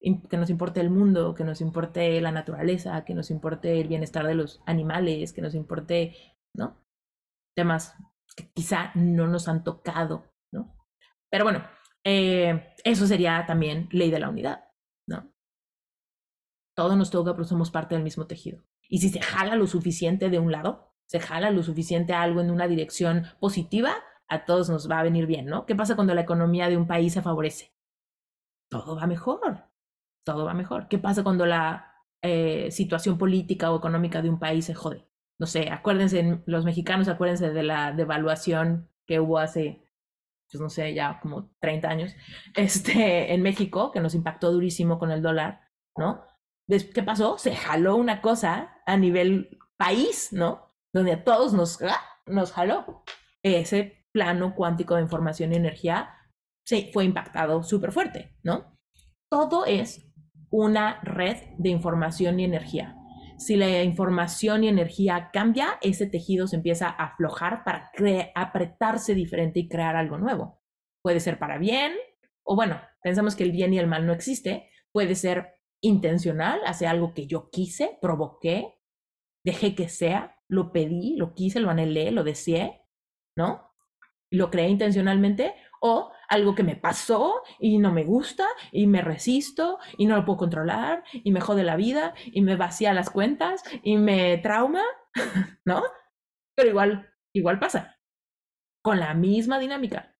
que 0.00 0.36
nos 0.36 0.48
importe 0.48 0.80
el 0.80 0.90
mundo, 0.90 1.34
que 1.34 1.42
nos 1.42 1.60
importe 1.60 2.20
la 2.20 2.30
naturaleza, 2.30 3.04
que 3.04 3.14
nos 3.14 3.32
importe 3.32 3.80
el 3.80 3.88
bienestar 3.88 4.24
de 4.28 4.36
los 4.36 4.62
animales, 4.64 5.32
que 5.32 5.42
nos 5.42 5.56
importe, 5.56 6.14
¿no? 6.54 6.76
Temas 7.56 7.96
que 8.36 8.48
quizá 8.54 8.92
no 8.94 9.26
nos 9.26 9.48
han 9.48 9.64
tocado, 9.64 10.22
¿no? 10.52 10.77
Pero 11.30 11.44
bueno, 11.44 11.64
eh, 12.04 12.74
eso 12.84 13.06
sería 13.06 13.44
también 13.46 13.88
ley 13.92 14.10
de 14.10 14.18
la 14.18 14.28
unidad, 14.28 14.64
¿no? 15.06 15.32
Todo 16.74 16.96
nos 16.96 17.10
toca, 17.10 17.32
pero 17.32 17.44
somos 17.44 17.70
parte 17.70 17.94
del 17.94 18.04
mismo 18.04 18.26
tejido. 18.26 18.62
Y 18.88 18.98
si 18.98 19.10
se 19.10 19.20
jala 19.20 19.56
lo 19.56 19.66
suficiente 19.66 20.30
de 20.30 20.38
un 20.38 20.52
lado, 20.52 20.94
se 21.06 21.20
jala 21.20 21.50
lo 21.50 21.62
suficiente 21.62 22.12
algo 22.12 22.40
en 22.40 22.50
una 22.50 22.68
dirección 22.68 23.26
positiva, 23.40 23.94
a 24.28 24.44
todos 24.44 24.68
nos 24.68 24.90
va 24.90 25.00
a 25.00 25.02
venir 25.02 25.26
bien, 25.26 25.46
¿no? 25.46 25.66
¿Qué 25.66 25.74
pasa 25.74 25.96
cuando 25.96 26.14
la 26.14 26.20
economía 26.20 26.68
de 26.68 26.76
un 26.76 26.86
país 26.86 27.14
se 27.14 27.22
favorece? 27.22 27.74
Todo 28.70 28.96
va 28.96 29.06
mejor, 29.06 29.64
todo 30.24 30.44
va 30.44 30.54
mejor. 30.54 30.88
¿Qué 30.88 30.98
pasa 30.98 31.22
cuando 31.22 31.46
la 31.46 31.94
eh, 32.22 32.70
situación 32.70 33.16
política 33.16 33.72
o 33.72 33.78
económica 33.78 34.20
de 34.20 34.28
un 34.28 34.38
país 34.38 34.66
se 34.66 34.74
jode? 34.74 35.08
No 35.38 35.46
sé, 35.46 35.70
acuérdense, 35.70 36.42
los 36.46 36.64
mexicanos 36.64 37.08
acuérdense 37.08 37.50
de 37.50 37.62
la 37.62 37.92
devaluación 37.92 38.90
que 39.06 39.20
hubo 39.20 39.38
hace, 39.38 39.87
pues 40.50 40.60
no 40.60 40.70
sé, 40.70 40.94
ya 40.94 41.20
como 41.20 41.50
30 41.60 41.88
años, 41.88 42.14
este, 42.54 43.32
en 43.32 43.42
México, 43.42 43.90
que 43.92 44.00
nos 44.00 44.14
impactó 44.14 44.52
durísimo 44.52 44.98
con 44.98 45.10
el 45.10 45.22
dólar, 45.22 45.60
¿no? 45.96 46.24
¿Qué 46.68 47.02
pasó? 47.02 47.38
Se 47.38 47.54
jaló 47.54 47.96
una 47.96 48.20
cosa 48.20 48.76
a 48.84 48.96
nivel 48.96 49.58
país, 49.78 50.32
¿no? 50.32 50.74
Donde 50.92 51.12
a 51.12 51.24
todos 51.24 51.54
nos, 51.54 51.80
¡ah! 51.82 52.00
nos 52.26 52.52
jaló. 52.52 53.04
Ese 53.42 54.06
plano 54.12 54.54
cuántico 54.54 54.96
de 54.96 55.02
información 55.02 55.52
y 55.52 55.56
energía 55.56 56.14
se 56.66 56.90
fue 56.92 57.04
impactado 57.04 57.62
súper 57.62 57.92
fuerte, 57.92 58.36
¿no? 58.42 58.78
Todo 59.30 59.64
es 59.64 60.12
una 60.50 61.00
red 61.02 61.36
de 61.56 61.70
información 61.70 62.38
y 62.40 62.44
energía. 62.44 62.97
Si 63.38 63.54
la 63.54 63.84
información 63.84 64.64
y 64.64 64.68
energía 64.68 65.30
cambia, 65.32 65.78
ese 65.80 66.06
tejido 66.06 66.48
se 66.48 66.56
empieza 66.56 66.88
a 66.88 67.04
aflojar 67.04 67.62
para 67.62 67.92
apretarse 68.34 69.14
diferente 69.14 69.60
y 69.60 69.68
crear 69.68 69.94
algo 69.94 70.18
nuevo. 70.18 70.60
Puede 71.02 71.20
ser 71.20 71.38
para 71.38 71.56
bien, 71.56 71.92
o 72.42 72.56
bueno, 72.56 72.80
pensamos 73.00 73.36
que 73.36 73.44
el 73.44 73.52
bien 73.52 73.72
y 73.72 73.78
el 73.78 73.86
mal 73.86 74.06
no 74.06 74.12
existe, 74.12 74.68
puede 74.90 75.14
ser 75.14 75.54
intencional, 75.80 76.60
hace 76.66 76.88
algo 76.88 77.14
que 77.14 77.28
yo 77.28 77.48
quise, 77.50 77.96
provoqué, 78.02 78.74
dejé 79.44 79.76
que 79.76 79.88
sea, 79.88 80.36
lo 80.48 80.72
pedí, 80.72 81.14
lo 81.16 81.34
quise, 81.34 81.60
lo 81.60 81.70
anhelé, 81.70 82.10
lo 82.10 82.24
deseé, 82.24 82.82
¿no? 83.36 83.70
Lo 84.30 84.50
creé 84.50 84.68
intencionalmente, 84.68 85.54
o 85.80 86.12
algo 86.28 86.54
que 86.54 86.62
me 86.62 86.76
pasó 86.76 87.42
y 87.58 87.78
no 87.78 87.92
me 87.92 88.04
gusta 88.04 88.46
y 88.72 88.86
me 88.86 89.00
resisto 89.02 89.78
y 89.96 90.06
no 90.06 90.16
lo 90.16 90.24
puedo 90.24 90.38
controlar 90.38 91.04
y 91.12 91.32
me 91.32 91.40
jode 91.40 91.62
la 91.64 91.76
vida 91.76 92.14
y 92.26 92.42
me 92.42 92.56
vacía 92.56 92.92
las 92.92 93.10
cuentas 93.10 93.62
y 93.82 93.96
me 93.96 94.38
trauma, 94.38 94.82
¿no? 95.64 95.82
Pero 96.54 96.68
igual, 96.70 97.10
igual 97.32 97.58
pasa, 97.58 97.98
con 98.82 99.00
la 99.00 99.14
misma 99.14 99.58
dinámica. 99.58 100.16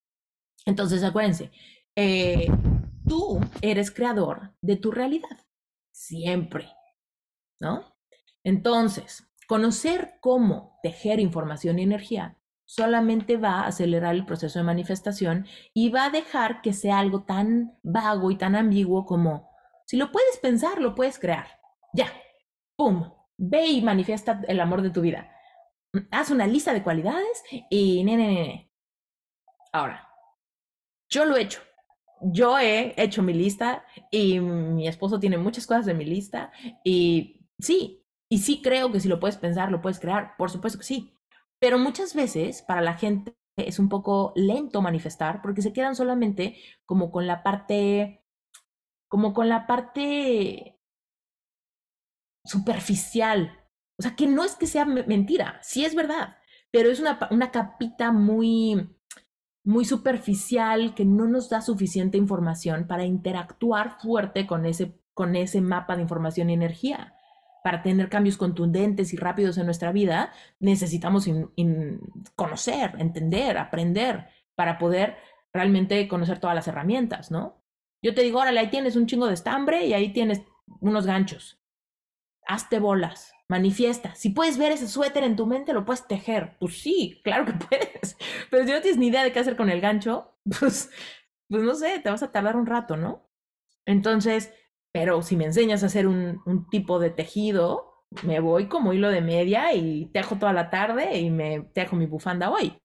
Entonces, 0.67 1.03
acuérdense, 1.03 1.51
eh, 1.97 2.47
tú 3.07 3.41
eres 3.63 3.91
creador 3.91 4.55
de 4.61 4.77
tu 4.77 4.91
realidad, 4.91 5.47
siempre, 5.93 6.71
¿no? 7.61 7.97
Entonces, 8.45 9.29
conocer 9.47 10.19
cómo 10.21 10.79
tejer 10.83 11.21
información 11.21 11.79
y 11.79 11.83
energía 11.83 12.39
solamente 12.69 13.39
va 13.39 13.61
a 13.61 13.69
acelerar 13.69 14.15
el 14.15 14.27
proceso 14.27 14.59
de 14.59 14.65
manifestación 14.65 15.47
y 15.73 15.89
va 15.89 16.05
a 16.05 16.11
dejar 16.11 16.61
que 16.61 16.75
sea 16.75 16.99
algo 16.99 17.25
tan 17.25 17.79
vago 17.83 18.31
y 18.31 18.37
tan 18.37 18.55
ambiguo 18.55 19.07
como, 19.07 19.51
si 19.87 19.97
lo 19.97 20.13
puedes 20.13 20.37
pensar, 20.37 20.79
lo 20.79 20.95
puedes 20.95 21.19
crear. 21.19 21.47
Ya, 21.95 22.13
¡pum! 22.77 23.11
Ve 23.39 23.69
y 23.69 23.81
manifiesta 23.81 24.43
el 24.49 24.61
amor 24.61 24.83
de 24.83 24.91
tu 24.91 25.01
vida. 25.01 25.33
Haz 26.11 26.31
una 26.31 26.47
lista 26.47 26.75
de 26.75 26.83
cualidades 26.83 27.43
y 27.71 28.05
ne, 28.05 28.71
Ahora, 29.73 30.07
yo 31.09 31.25
lo 31.25 31.39
he 31.39 31.43
hecho. 31.43 31.63
Yo 32.21 32.59
he 32.59 32.93
hecho 33.03 33.23
mi 33.23 33.33
lista 33.33 33.83
y 34.11 34.41
mi 34.41 34.89
esposo 34.89 35.19
tiene 35.19 35.39
muchas 35.39 35.67
cosas 35.67 35.87
de 35.87 35.95
mi 35.95 36.05
lista 36.05 36.53
y 36.85 37.49
sí, 37.59 38.05
y 38.29 38.39
sí 38.39 38.61
creo 38.61 38.93
que 38.93 39.01
si 39.01 39.09
lo 39.09 39.21
puedes 39.21 39.39
pensar, 39.39 39.71
lo 39.71 39.81
puedes 39.81 40.01
crear. 40.01 40.37
Por 40.37 40.51
supuesto 40.51 40.79
que 40.79 40.85
sí. 40.85 41.18
Pero 41.61 41.79
muchas 41.79 42.15
veces 42.15 42.63
para 42.63 42.81
la 42.81 42.95
gente 42.95 43.37
es 43.57 43.79
un 43.79 43.89
poco 43.89 44.33
lento 44.37 44.81
manifestar 44.81 45.43
porque 45.43 45.63
se 45.63 45.73
quedan 45.73 45.97
solamente 45.97 46.57
como 46.87 47.11
con 47.11 47.27
la 47.27 47.43
parte, 47.43 48.25
como 49.09 49.33
con 49.33 49.49
la 49.49 49.67
parte 49.67 50.79
superficial. 52.45 53.53
O 53.99 54.03
sea, 54.03 54.15
que 54.15 54.27
no 54.27 54.45
es 54.45 54.55
que 54.55 54.67
sea 54.67 54.85
mentira, 54.85 55.59
sí 55.63 55.85
es 55.85 55.95
verdad, 55.95 56.37
pero 56.71 56.91
es 56.91 57.01
una, 57.01 57.19
una 57.33 57.51
capita 57.51 58.13
muy, 58.13 58.97
muy 59.65 59.85
superficial 59.85 60.95
que 60.95 61.05
no 61.05 61.27
nos 61.27 61.51
da 61.51 61.61
suficiente 61.61 62.17
información 62.17 62.87
para 62.87 63.05
interactuar 63.05 63.99
fuerte 64.01 64.47
con 64.47 64.67
ese, 64.67 65.01
con 65.15 65.35
ese 65.35 65.61
mapa 65.61 65.97
de 65.97 66.03
información 66.03 66.51
y 66.51 66.55
energía 66.55 67.18
para 67.69 67.83
tener 67.83 68.09
cambios 68.09 68.39
contundentes 68.39 69.13
y 69.13 69.19
rápidos 69.19 69.59
en 69.59 69.67
nuestra 69.67 69.93
vida, 69.93 70.33
necesitamos 70.59 71.29
conocer, 72.35 72.95
entender, 72.97 73.59
aprender 73.59 74.27
para 74.55 74.79
poder 74.79 75.19
realmente 75.53 76.09
conocer 76.09 76.39
todas 76.39 76.57
las 76.57 76.67
herramientas, 76.67 77.31
¿no? 77.31 77.63
Yo 78.03 78.15
te 78.15 78.23
digo, 78.23 78.41
órale, 78.41 78.59
ahí 78.59 78.71
tienes 78.71 78.97
un 78.97 79.07
chingo 79.07 79.27
de 79.27 79.35
estambre 79.35 79.85
y 79.85 79.93
ahí 79.93 80.15
tienes 80.15 80.41
unos 80.81 81.05
ganchos. 81.05 81.61
Hazte 82.47 82.79
bolas, 82.79 83.35
manifiesta. 83.51 84.15
Si 84.15 84.31
puedes 84.31 84.57
ver 84.57 84.73
ese 84.73 84.89
suéter 84.89 85.25
en 85.25 85.37
tu 85.37 85.45
mente, 85.45 85.75
lo 85.75 85.85
puedes 85.85 86.07
tejer. 86.07 86.57
Pues 86.59 86.81
sí, 86.81 87.21
claro 87.23 87.45
que 87.45 87.53
puedes. 87.69 88.17
Pero 88.51 88.65
si 88.65 88.73
no 88.73 88.81
tienes 88.81 88.99
ni 88.99 89.09
idea 89.09 89.25
de 89.25 89.31
qué 89.31 89.41
hacer 89.41 89.57
con 89.57 89.69
el 89.69 89.83
gancho, 89.83 90.39
pues, 90.59 90.91
pues 91.51 91.63
no 91.63 91.75
sé, 91.75 91.99
te 91.99 92.09
vas 92.09 92.23
a 92.23 92.33
tardar 92.33 92.57
un 92.57 92.65
rato, 92.65 92.97
¿no? 92.97 93.29
Entonces, 93.85 94.55
pero 94.99 95.23
si 95.23 95.37
me 95.37 95.45
enseñas 95.45 95.85
a 95.85 95.87
hacer 95.87 96.09
un, 96.09 96.67
tipo 96.73 96.99
de 96.99 97.11
tejido, 97.11 98.03
me 98.25 98.41
voy 98.41 98.67
como 98.67 98.93
hilo 98.93 99.11
de 99.11 99.21
media 99.21 99.73
y 99.73 100.07
tejo 100.07 100.39
toda 100.39 100.53
la 100.53 100.71
tarde 100.71 101.19
y 101.19 101.31
me 101.31 101.61
tejo 101.73 101.95
mi 101.95 102.07
bufanda 102.07 102.51
hoy, 102.51 102.77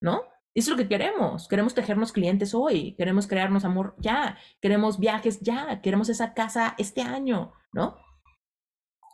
¿no? 0.00 0.22
Eso 0.54 0.70
es 0.72 0.78
lo 0.78 0.82
que 0.82 0.88
queremos. 0.88 1.46
Queremos 1.46 1.74
tejernos 1.74 2.12
clientes 2.12 2.54
hoy, 2.54 2.94
queremos 2.96 3.26
crearnos 3.26 3.66
amor 3.66 3.96
ya, 3.98 4.38
queremos 4.62 4.98
viajes 4.98 5.40
ya, 5.40 5.82
queremos 5.82 6.08
esa 6.08 6.32
casa 6.32 6.74
este 6.78 7.02
año, 7.02 7.52
¿no? 7.74 7.98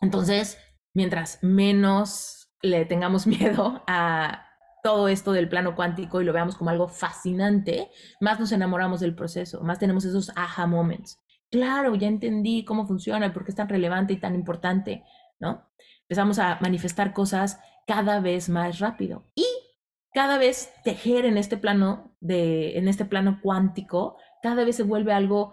Entonces, 0.01 0.57
mientras 0.95 1.43
menos 1.43 2.53
le 2.63 2.85
tengamos 2.85 3.27
miedo 3.27 3.83
a 3.89 4.47
todo 4.85 5.09
esto 5.09 5.33
del 5.33 5.49
plano 5.49 5.75
cuántico 5.75 6.21
y 6.21 6.25
lo 6.25 6.33
veamos 6.33 6.55
como 6.55 6.71
algo 6.71 6.87
fascinante, 6.87 7.91
más 8.21 8.39
nos 8.39 8.53
enamoramos 8.53 9.01
del 9.01 9.17
proceso, 9.17 9.61
más 9.65 9.81
tenemos 9.81 10.05
esos 10.05 10.31
aha 10.37 10.69
moments 10.69 11.24
claro, 11.55 11.95
ya 11.95 12.09
entendí 12.09 12.65
cómo 12.65 12.85
funciona, 12.85 13.33
por 13.33 13.45
qué 13.45 13.53
es 13.53 13.57
tan 13.57 13.69
relevante 13.69 14.13
y 14.13 14.17
tan 14.17 14.35
importante, 14.35 15.05
¿no? 15.39 15.71
Empezamos 16.01 16.41
a 16.41 16.59
manifestar 16.61 17.13
cosas 17.13 17.61
cada 17.87 18.19
vez 18.19 18.49
más 18.49 18.81
rápido 18.81 19.31
y 19.37 19.47
cada 20.13 20.37
vez 20.37 20.75
tejer 20.83 21.25
en 21.25 21.39
este 21.39 21.57
plano 21.57 22.17
de 22.19 22.77
en 22.77 22.89
este 22.89 23.05
plano 23.05 23.39
cuántico, 23.41 24.17
cada 24.43 24.65
vez 24.65 24.75
se 24.75 24.83
vuelve 24.83 25.13
algo 25.13 25.53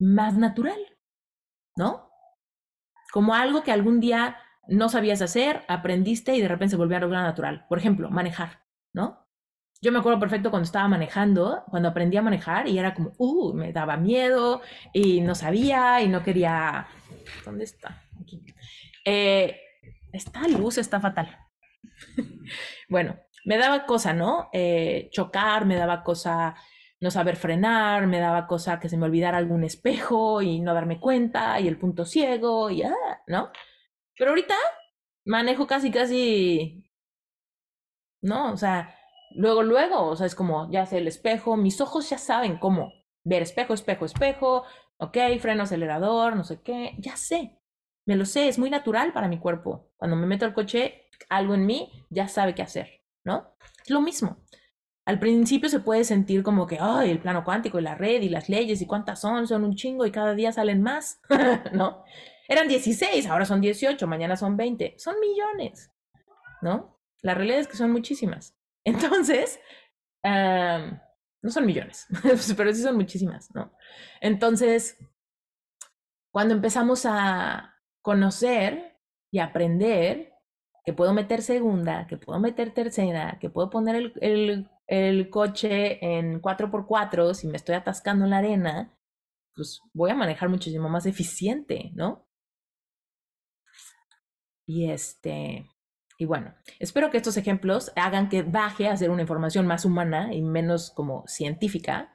más 0.00 0.34
natural, 0.36 0.80
¿no? 1.76 2.10
Como 3.12 3.34
algo 3.34 3.62
que 3.62 3.70
algún 3.70 4.00
día 4.00 4.38
no 4.66 4.88
sabías 4.88 5.22
hacer, 5.22 5.62
aprendiste 5.68 6.34
y 6.34 6.40
de 6.40 6.48
repente 6.48 6.70
se 6.70 6.76
volvió 6.76 6.96
algo 6.96 7.12
natural. 7.12 7.64
Por 7.68 7.78
ejemplo, 7.78 8.10
manejar, 8.10 8.64
¿no? 8.92 9.21
Yo 9.82 9.90
me 9.90 9.98
acuerdo 9.98 10.20
perfecto 10.20 10.50
cuando 10.50 10.64
estaba 10.64 10.86
manejando, 10.86 11.64
cuando 11.68 11.88
aprendí 11.88 12.16
a 12.16 12.22
manejar 12.22 12.68
y 12.68 12.78
era 12.78 12.94
como, 12.94 13.14
uh, 13.18 13.52
me 13.52 13.72
daba 13.72 13.96
miedo 13.96 14.62
y 14.92 15.20
no 15.20 15.34
sabía 15.34 16.00
y 16.00 16.08
no 16.08 16.22
quería... 16.22 16.86
¿Dónde 17.44 17.64
está? 17.64 18.00
Aquí. 18.20 18.40
Eh, 19.04 19.60
esta 20.12 20.46
luz 20.46 20.78
está 20.78 21.00
fatal. 21.00 21.36
bueno, 22.88 23.18
me 23.44 23.58
daba 23.58 23.84
cosa, 23.84 24.12
¿no? 24.12 24.50
Eh, 24.52 25.08
chocar, 25.10 25.66
me 25.66 25.74
daba 25.74 26.04
cosa 26.04 26.54
no 27.00 27.10
saber 27.10 27.34
frenar, 27.34 28.06
me 28.06 28.20
daba 28.20 28.46
cosa 28.46 28.78
que 28.78 28.88
se 28.88 28.96
me 28.96 29.06
olvidara 29.06 29.36
algún 29.38 29.64
espejo 29.64 30.40
y 30.42 30.60
no 30.60 30.74
darme 30.74 31.00
cuenta 31.00 31.58
y 31.58 31.66
el 31.66 31.76
punto 31.76 32.04
ciego 32.04 32.70
y 32.70 32.84
ah, 32.84 32.94
¿no? 33.26 33.50
Pero 34.16 34.30
ahorita 34.30 34.54
manejo 35.24 35.66
casi, 35.66 35.90
casi, 35.90 36.84
¿no? 38.20 38.52
O 38.52 38.56
sea, 38.56 38.94
luego, 39.36 39.62
luego, 39.62 40.04
o 40.04 40.16
sea, 40.16 40.26
es 40.26 40.34
como, 40.34 40.70
ya 40.70 40.86
sé 40.86 40.98
el 40.98 41.08
espejo, 41.08 41.56
mis 41.56 41.80
ojos 41.80 42.08
ya 42.10 42.18
saben 42.18 42.58
cómo 42.58 42.92
ver 43.24 43.42
espejo, 43.42 43.74
espejo, 43.74 44.04
espejo, 44.04 44.64
ok, 44.98 45.16
freno 45.40 45.62
acelerador, 45.62 46.36
no 46.36 46.44
sé 46.44 46.60
qué, 46.62 46.94
ya 46.98 47.16
sé, 47.16 47.58
me 48.06 48.16
lo 48.16 48.24
sé, 48.24 48.48
es 48.48 48.58
muy 48.58 48.70
natural 48.70 49.12
para 49.12 49.28
mi 49.28 49.38
cuerpo. 49.38 49.90
Cuando 49.96 50.16
me 50.16 50.26
meto 50.26 50.44
al 50.44 50.54
coche, 50.54 51.08
algo 51.28 51.54
en 51.54 51.66
mí 51.66 51.90
ya 52.10 52.28
sabe 52.28 52.54
qué 52.54 52.62
hacer, 52.62 53.02
¿no? 53.24 53.54
Es 53.82 53.90
lo 53.90 54.00
mismo. 54.00 54.38
Al 55.04 55.18
principio 55.18 55.68
se 55.68 55.80
puede 55.80 56.04
sentir 56.04 56.42
como 56.42 56.66
que, 56.66 56.78
ay, 56.80 57.10
el 57.10 57.20
plano 57.20 57.44
cuántico 57.44 57.78
y 57.78 57.82
la 57.82 57.96
red 57.96 58.22
y 58.22 58.28
las 58.28 58.48
leyes 58.48 58.80
y 58.82 58.86
cuántas 58.86 59.20
son, 59.20 59.46
son 59.46 59.64
un 59.64 59.74
chingo 59.74 60.06
y 60.06 60.12
cada 60.12 60.34
día 60.34 60.52
salen 60.52 60.82
más, 60.82 61.20
¿no? 61.72 62.04
Eran 62.48 62.68
16, 62.68 63.26
ahora 63.26 63.44
son 63.44 63.60
18, 63.60 64.06
mañana 64.06 64.36
son 64.36 64.56
20, 64.56 64.96
son 64.98 65.16
millones, 65.20 65.90
¿no? 66.60 67.00
La 67.20 67.34
realidad 67.34 67.60
es 67.60 67.68
que 67.68 67.76
son 67.76 67.92
muchísimas. 67.92 68.56
Entonces, 68.84 69.60
no 70.24 71.50
son 71.50 71.66
millones, 71.66 72.06
pero 72.56 72.72
sí 72.72 72.82
son 72.82 72.96
muchísimas, 72.96 73.54
¿no? 73.54 73.72
Entonces, 74.20 74.98
cuando 76.32 76.54
empezamos 76.54 77.04
a 77.06 77.74
conocer 78.02 78.98
y 79.30 79.38
aprender 79.38 80.32
que 80.84 80.92
puedo 80.92 81.14
meter 81.14 81.42
segunda, 81.42 82.06
que 82.06 82.16
puedo 82.16 82.40
meter 82.40 82.74
tercera, 82.74 83.38
que 83.40 83.50
puedo 83.50 83.70
poner 83.70 84.12
el 84.86 85.30
coche 85.30 86.04
en 86.04 86.40
4x4 86.40 87.34
si 87.34 87.46
me 87.46 87.56
estoy 87.56 87.76
atascando 87.76 88.24
en 88.24 88.30
la 88.30 88.38
arena, 88.38 88.98
pues 89.54 89.80
voy 89.92 90.10
a 90.10 90.14
manejar 90.14 90.48
muchísimo 90.48 90.88
más 90.88 91.06
eficiente, 91.06 91.90
¿no? 91.94 92.26
Y 94.66 94.90
este, 94.90 95.66
y 96.22 96.24
bueno, 96.24 96.54
espero 96.78 97.10
que 97.10 97.16
estos 97.16 97.36
ejemplos 97.36 97.90
hagan 97.96 98.28
que 98.28 98.44
baje 98.44 98.86
a 98.86 98.96
ser 98.96 99.10
una 99.10 99.22
información 99.22 99.66
más 99.66 99.84
humana 99.84 100.32
y 100.32 100.40
menos 100.40 100.92
como 100.92 101.24
científica. 101.26 102.14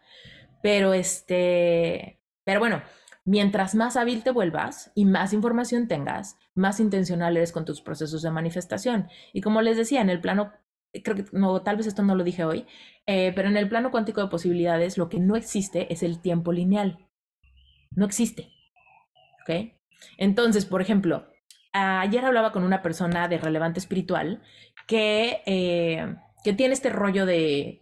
Pero 0.63 0.93
este, 0.93 2.21
pero 2.45 2.61
bueno, 2.61 2.81
mientras 3.25 3.75
más 3.75 3.97
hábil 3.97 4.23
te 4.23 4.31
vuelvas 4.31 4.93
y 4.95 5.03
más 5.03 5.33
información 5.33 5.89
tengas, 5.89 6.37
más 6.55 6.79
intencional 6.79 7.35
eres 7.35 7.51
con 7.51 7.65
tus 7.65 7.81
procesos 7.81 8.21
de 8.21 8.31
manifestación. 8.31 9.09
Y 9.33 9.41
como 9.41 9.61
les 9.61 9.75
decía, 9.75 9.99
en 9.99 10.09
el 10.09 10.21
plano, 10.21 10.53
creo 11.03 11.17
que 11.17 11.25
no, 11.33 11.61
tal 11.61 11.75
vez 11.75 11.87
esto 11.87 12.01
no 12.01 12.15
lo 12.15 12.23
dije 12.23 12.45
hoy, 12.45 12.65
eh, 13.07 13.33
pero 13.35 13.49
en 13.49 13.57
el 13.57 13.67
plano 13.67 13.91
cuántico 13.91 14.21
de 14.21 14.29
posibilidades 14.29 14.97
lo 14.97 15.09
que 15.09 15.19
no 15.19 15.35
existe 15.35 15.91
es 15.91 16.01
el 16.01 16.21
tiempo 16.21 16.53
lineal. 16.53 17.09
No 17.91 18.05
existe. 18.05 18.53
¿Ok? 19.41 19.73
Entonces, 20.17 20.65
por 20.65 20.81
ejemplo, 20.81 21.27
ayer 21.77 22.25
hablaba 22.25 22.51
con 22.51 22.63
una 22.63 22.81
persona 22.81 23.27
de 23.27 23.37
relevante 23.37 23.79
espiritual 23.79 24.41
que, 24.87 25.41
eh, 25.45 26.15
que 26.43 26.53
tiene 26.53 26.73
este 26.73 26.89
rollo 26.89 27.25
de 27.25 27.81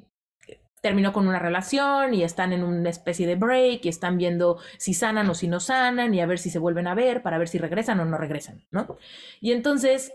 terminó 0.86 1.14
con 1.14 1.28
una 1.28 1.40
relación 1.40 2.14
y 2.14 2.22
están 2.24 2.54
en 2.54 2.64
una 2.64 2.92
especie 2.92 3.26
de 3.26 3.34
break 3.36 3.84
y 3.86 3.90
están 3.90 4.20
viendo 4.20 4.60
si 4.78 4.94
sanan 4.94 5.28
o 5.32 5.34
si 5.34 5.48
no 5.48 5.60
sanan 5.60 6.14
y 6.14 6.22
a 6.22 6.28
ver 6.28 6.38
si 6.38 6.52
se 6.52 6.60
vuelven 6.60 6.86
a 6.86 6.94
ver 6.94 7.24
para 7.24 7.40
ver 7.40 7.48
si 7.48 7.58
regresan 7.58 8.00
o 8.02 8.06
no 8.06 8.20
regresan, 8.20 8.64
¿no? 8.70 8.96
Y 9.42 9.52
entonces 9.52 10.14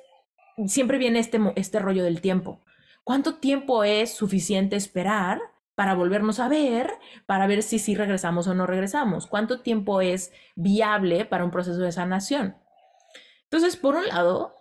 siempre 0.68 0.98
viene 0.98 1.18
este, 1.18 1.40
este 1.56 1.80
rollo 1.80 2.04
del 2.04 2.20
tiempo. 2.20 2.60
¿Cuánto 3.02 3.34
tiempo 3.34 3.82
es 3.82 4.14
suficiente 4.14 4.76
esperar 4.76 5.40
para 5.74 5.94
volvernos 5.94 6.38
a 6.38 6.48
ver, 6.48 6.92
para 7.26 7.48
ver 7.48 7.64
si 7.64 7.80
sí 7.80 7.96
regresamos 7.96 8.46
o 8.46 8.54
no 8.54 8.64
regresamos? 8.68 9.26
¿Cuánto 9.26 9.62
tiempo 9.62 10.00
es 10.00 10.32
viable 10.54 11.24
para 11.24 11.44
un 11.44 11.50
proceso 11.50 11.80
de 11.80 11.90
sanación? 11.90 12.54
Entonces, 13.50 13.76
por 13.76 13.96
un 13.96 14.06
lado, 14.06 14.54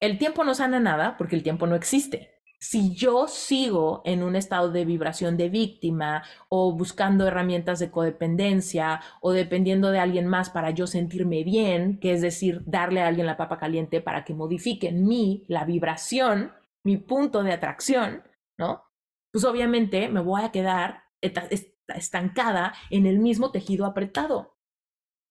el 0.00 0.18
tiempo 0.18 0.42
no 0.42 0.54
sana 0.54 0.80
nada 0.80 1.16
porque 1.16 1.36
el 1.36 1.42
tiempo 1.42 1.66
no 1.66 1.76
existe. 1.76 2.40
Si 2.58 2.94
yo 2.94 3.26
sigo 3.26 4.02
en 4.04 4.22
un 4.22 4.36
estado 4.36 4.70
de 4.70 4.84
vibración 4.84 5.36
de 5.36 5.48
víctima 5.48 6.24
o 6.48 6.72
buscando 6.72 7.26
herramientas 7.26 7.78
de 7.78 7.90
codependencia 7.90 9.00
o 9.22 9.32
dependiendo 9.32 9.90
de 9.90 10.00
alguien 10.00 10.26
más 10.26 10.50
para 10.50 10.70
yo 10.70 10.86
sentirme 10.86 11.42
bien, 11.42 11.98
que 12.00 12.12
es 12.12 12.20
decir, 12.20 12.62
darle 12.66 13.00
a 13.00 13.06
alguien 13.06 13.26
la 13.26 13.38
papa 13.38 13.58
caliente 13.58 14.02
para 14.02 14.24
que 14.24 14.34
modifique 14.34 14.88
en 14.88 15.06
mí 15.06 15.44
la 15.48 15.64
vibración, 15.64 16.52
mi 16.84 16.98
punto 16.98 17.42
de 17.42 17.52
atracción, 17.52 18.24
¿no? 18.58 18.84
Pues 19.32 19.44
obviamente 19.44 20.08
me 20.08 20.20
voy 20.20 20.42
a 20.42 20.52
quedar 20.52 21.04
estancada 21.88 22.74
en 22.90 23.06
el 23.06 23.20
mismo 23.20 23.52
tejido 23.52 23.86
apretado, 23.86 24.56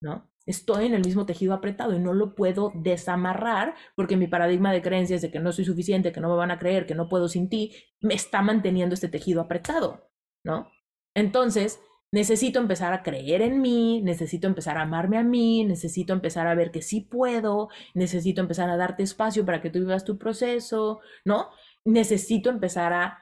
¿no? 0.01 0.28
Estoy 0.49 0.88
en 0.88 0.95
el 0.95 1.05
mismo 1.05 1.27
tejido 1.27 1.53
apretado 1.53 1.95
y 1.95 1.99
no 1.99 2.12
lo 2.12 2.33
puedo 2.33 2.71
desamarrar 2.73 3.75
porque 3.95 4.17
mi 4.17 4.25
paradigma 4.25 4.73
de 4.73 4.81
creencias 4.81 5.21
de 5.21 5.29
que 5.29 5.39
no 5.39 5.51
soy 5.51 5.63
suficiente, 5.63 6.12
que 6.12 6.19
no 6.19 6.29
me 6.29 6.35
van 6.35 6.49
a 6.49 6.57
creer, 6.57 6.88
que 6.88 6.95
no 6.95 7.07
puedo 7.07 7.29
sin 7.29 7.49
ti, 7.49 7.75
me 8.01 8.15
está 8.15 8.41
manteniendo 8.41 8.95
este 8.95 9.09
tejido 9.09 9.41
apretado, 9.41 10.09
¿no? 10.43 10.71
Entonces, 11.13 11.79
necesito 12.12 12.57
empezar 12.59 12.93
a 12.93 13.03
creer 13.03 13.43
en 13.43 13.62
mí, 13.62 14.01
necesito 14.01 14.47
empezar 14.47 14.79
a 14.79 14.81
amarme 14.81 15.19
a 15.19 15.23
mí, 15.23 15.63
necesito 15.65 16.13
empezar 16.13 16.47
a 16.47 16.55
ver 16.55 16.71
que 16.71 16.81
sí 16.81 17.01
puedo, 17.01 17.69
necesito 17.93 18.41
empezar 18.41 18.71
a 18.71 18.77
darte 18.77 19.03
espacio 19.03 19.45
para 19.45 19.62
que 19.62 19.69
tú 19.69 19.77
vivas 19.77 20.03
tu 20.03 20.17
proceso, 20.17 20.99
¿no? 21.25 21.49
Necesito 21.85 22.49
empezar 22.49 22.91
a 22.93 23.19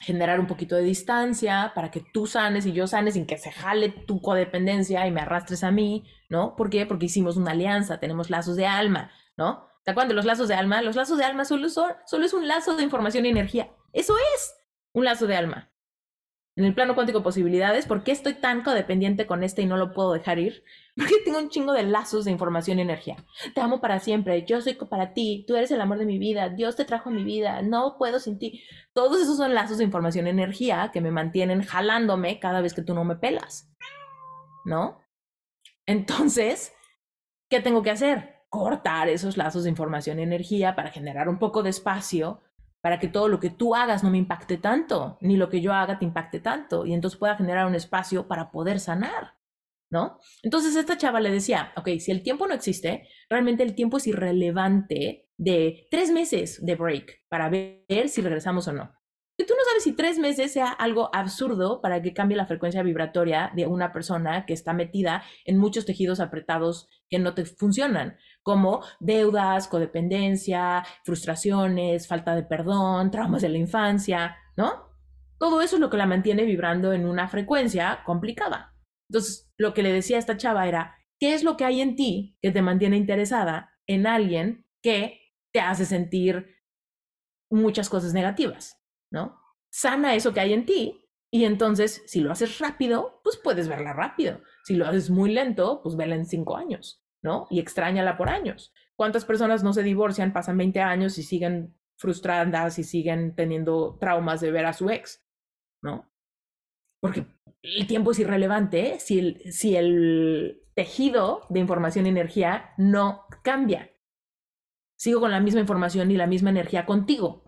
generar 0.00 0.40
un 0.40 0.46
poquito 0.46 0.76
de 0.76 0.82
distancia 0.82 1.72
para 1.74 1.90
que 1.90 2.00
tú 2.00 2.26
sanes 2.26 2.66
y 2.66 2.72
yo 2.72 2.86
sane 2.86 3.10
sin 3.10 3.26
que 3.26 3.38
se 3.38 3.50
jale 3.50 3.88
tu 3.88 4.20
codependencia 4.20 5.06
y 5.06 5.10
me 5.10 5.20
arrastres 5.20 5.64
a 5.64 5.70
mí, 5.70 6.04
¿no? 6.28 6.56
¿Por 6.56 6.70
qué? 6.70 6.86
Porque 6.86 7.06
hicimos 7.06 7.36
una 7.36 7.52
alianza, 7.52 7.98
tenemos 7.98 8.30
lazos 8.30 8.56
de 8.56 8.66
alma, 8.66 9.10
¿no? 9.36 9.68
¿Te 9.84 9.90
acuerdas 9.90 10.08
de 10.08 10.14
los 10.14 10.24
lazos 10.24 10.48
de 10.48 10.54
alma? 10.54 10.82
Los 10.82 10.96
lazos 10.96 11.18
de 11.18 11.24
alma 11.24 11.44
solo, 11.44 11.68
son, 11.68 11.92
solo 12.06 12.26
es 12.26 12.32
un 12.32 12.46
lazo 12.46 12.76
de 12.76 12.82
información 12.82 13.26
y 13.26 13.30
energía. 13.30 13.70
Eso 13.92 14.14
es 14.34 14.54
un 14.92 15.04
lazo 15.04 15.26
de 15.26 15.36
alma 15.36 15.70
en 16.58 16.64
el 16.64 16.74
plano 16.74 16.96
cuántico 16.96 17.22
posibilidades, 17.22 17.86
¿por 17.86 18.02
qué 18.02 18.10
estoy 18.10 18.34
tan 18.34 18.64
codependiente 18.64 19.28
con 19.28 19.44
este 19.44 19.62
y 19.62 19.66
no 19.66 19.76
lo 19.76 19.92
puedo 19.92 20.12
dejar 20.12 20.40
ir? 20.40 20.64
Porque 20.98 21.14
tengo 21.24 21.38
un 21.38 21.48
chingo 21.48 21.72
de 21.72 21.84
lazos 21.84 22.24
de 22.24 22.32
información 22.32 22.78
y 22.78 22.82
energía. 22.82 23.16
Te 23.54 23.60
amo 23.60 23.80
para 23.80 24.00
siempre, 24.00 24.44
yo 24.44 24.60
soy 24.60 24.74
para 24.74 25.14
ti, 25.14 25.44
tú 25.46 25.54
eres 25.54 25.70
el 25.70 25.80
amor 25.80 25.98
de 25.98 26.04
mi 26.04 26.18
vida, 26.18 26.48
Dios 26.48 26.74
te 26.74 26.84
trajo 26.84 27.10
a 27.10 27.12
mi 27.12 27.22
vida, 27.22 27.62
no 27.62 27.96
puedo 27.98 28.18
sin 28.18 28.38
ti. 28.38 28.64
Todos 28.92 29.20
esos 29.22 29.36
son 29.36 29.54
lazos 29.54 29.78
de 29.78 29.84
información 29.84 30.26
y 30.26 30.30
energía 30.30 30.90
que 30.92 31.00
me 31.00 31.12
mantienen 31.12 31.62
jalándome 31.62 32.40
cada 32.40 32.60
vez 32.60 32.74
que 32.74 32.82
tú 32.82 32.94
no 32.94 33.04
me 33.04 33.14
pelas. 33.14 33.70
¿No? 34.64 35.00
Entonces, 35.86 36.72
¿qué 37.48 37.60
tengo 37.60 37.82
que 37.82 37.92
hacer? 37.92 38.42
Cortar 38.48 39.08
esos 39.08 39.36
lazos 39.36 39.62
de 39.62 39.70
información 39.70 40.18
y 40.18 40.22
energía 40.22 40.74
para 40.74 40.90
generar 40.90 41.28
un 41.28 41.38
poco 41.38 41.62
de 41.62 41.70
espacio 41.70 42.42
para 42.80 42.98
que 42.98 43.08
todo 43.08 43.28
lo 43.28 43.40
que 43.40 43.50
tú 43.50 43.74
hagas 43.74 44.02
no 44.02 44.10
me 44.10 44.18
impacte 44.18 44.56
tanto, 44.56 45.18
ni 45.20 45.36
lo 45.36 45.48
que 45.48 45.60
yo 45.60 45.72
haga 45.72 45.98
te 45.98 46.04
impacte 46.04 46.40
tanto, 46.40 46.86
y 46.86 46.94
entonces 46.94 47.18
pueda 47.18 47.36
generar 47.36 47.66
un 47.66 47.74
espacio 47.74 48.28
para 48.28 48.50
poder 48.50 48.78
sanar, 48.80 49.37
¿no? 49.90 50.20
Entonces 50.42 50.76
esta 50.76 50.98
chava 50.98 51.20
le 51.20 51.30
decía, 51.30 51.72
ok, 51.76 51.88
si 51.98 52.10
el 52.10 52.22
tiempo 52.22 52.46
no 52.46 52.54
existe, 52.54 53.08
realmente 53.28 53.62
el 53.62 53.74
tiempo 53.74 53.96
es 53.96 54.06
irrelevante 54.06 55.28
de 55.36 55.86
tres 55.90 56.10
meses 56.10 56.64
de 56.64 56.74
break 56.74 57.24
para 57.28 57.48
ver 57.48 58.08
si 58.08 58.20
regresamos 58.20 58.68
o 58.68 58.72
no. 58.72 58.92
Y 59.40 59.46
tú 59.46 59.54
no 59.56 59.64
sabes 59.64 59.84
si 59.84 59.92
tres 59.92 60.18
meses 60.18 60.52
sea 60.52 60.72
algo 60.72 61.10
absurdo 61.14 61.80
para 61.80 62.02
que 62.02 62.12
cambie 62.12 62.36
la 62.36 62.46
frecuencia 62.46 62.82
vibratoria 62.82 63.52
de 63.54 63.68
una 63.68 63.92
persona 63.92 64.44
que 64.46 64.52
está 64.52 64.72
metida 64.72 65.22
en 65.44 65.58
muchos 65.58 65.86
tejidos 65.86 66.18
apretados 66.18 66.88
que 67.08 67.20
no 67.20 67.34
te 67.34 67.44
funcionan 67.44 68.16
como 68.42 68.82
deudas, 68.98 69.68
codependencia, 69.68 70.84
frustraciones, 71.04 72.08
falta 72.08 72.34
de 72.34 72.42
perdón, 72.42 73.12
traumas 73.12 73.42
de 73.42 73.50
la 73.50 73.58
infancia, 73.58 74.36
¿no? 74.56 74.88
Todo 75.38 75.60
eso 75.60 75.76
es 75.76 75.80
lo 75.80 75.88
que 75.88 75.98
la 75.98 76.06
mantiene 76.06 76.42
vibrando 76.42 76.92
en 76.92 77.06
una 77.06 77.28
frecuencia 77.28 78.00
complicada. 78.04 78.74
Entonces, 79.08 79.50
lo 79.56 79.74
que 79.74 79.82
le 79.82 79.92
decía 79.92 80.16
a 80.16 80.20
esta 80.20 80.36
chava 80.36 80.68
era, 80.68 80.96
¿qué 81.18 81.34
es 81.34 81.42
lo 81.42 81.56
que 81.56 81.64
hay 81.64 81.80
en 81.80 81.96
ti 81.96 82.38
que 82.42 82.50
te 82.50 82.62
mantiene 82.62 82.96
interesada 82.96 83.78
en 83.86 84.06
alguien 84.06 84.66
que 84.82 85.20
te 85.52 85.60
hace 85.60 85.86
sentir 85.86 86.56
muchas 87.50 87.88
cosas 87.88 88.12
negativas, 88.12 88.80
¿no? 89.10 89.40
Sana 89.70 90.14
eso 90.14 90.32
que 90.32 90.40
hay 90.40 90.52
en 90.52 90.66
ti 90.66 91.04
y 91.30 91.44
entonces, 91.44 92.02
si 92.06 92.20
lo 92.20 92.32
haces 92.32 92.58
rápido, 92.58 93.20
pues 93.22 93.36
puedes 93.36 93.68
verla 93.68 93.92
rápido. 93.92 94.40
Si 94.64 94.74
lo 94.74 94.86
haces 94.86 95.10
muy 95.10 95.32
lento, 95.32 95.80
pues 95.82 95.96
vela 95.96 96.14
en 96.14 96.24
cinco 96.24 96.56
años. 96.56 97.02
¿no? 97.22 97.46
Y 97.50 97.60
extrañala 97.60 98.16
por 98.16 98.28
años. 98.28 98.72
¿Cuántas 98.96 99.24
personas 99.24 99.62
no 99.62 99.72
se 99.72 99.82
divorcian, 99.82 100.32
pasan 100.32 100.56
20 100.58 100.80
años 100.80 101.18
y 101.18 101.22
siguen 101.22 101.76
frustradas 101.96 102.78
y 102.78 102.84
siguen 102.84 103.34
teniendo 103.34 103.96
traumas 103.98 104.40
de 104.40 104.50
ver 104.50 104.66
a 104.66 104.72
su 104.72 104.90
ex, 104.90 105.24
¿no? 105.82 106.10
Porque 107.00 107.26
el 107.62 107.86
tiempo 107.86 108.12
es 108.12 108.18
irrelevante 108.18 108.94
¿eh? 108.94 109.00
si, 109.00 109.18
el, 109.18 109.52
si 109.52 109.76
el 109.76 110.62
tejido 110.74 111.46
de 111.48 111.60
información 111.60 112.06
y 112.06 112.10
energía 112.10 112.72
no 112.76 113.24
cambia. 113.42 113.90
Sigo 114.96 115.20
con 115.20 115.30
la 115.30 115.40
misma 115.40 115.60
información 115.60 116.10
y 116.10 116.16
la 116.16 116.26
misma 116.26 116.50
energía 116.50 116.86
contigo. 116.86 117.44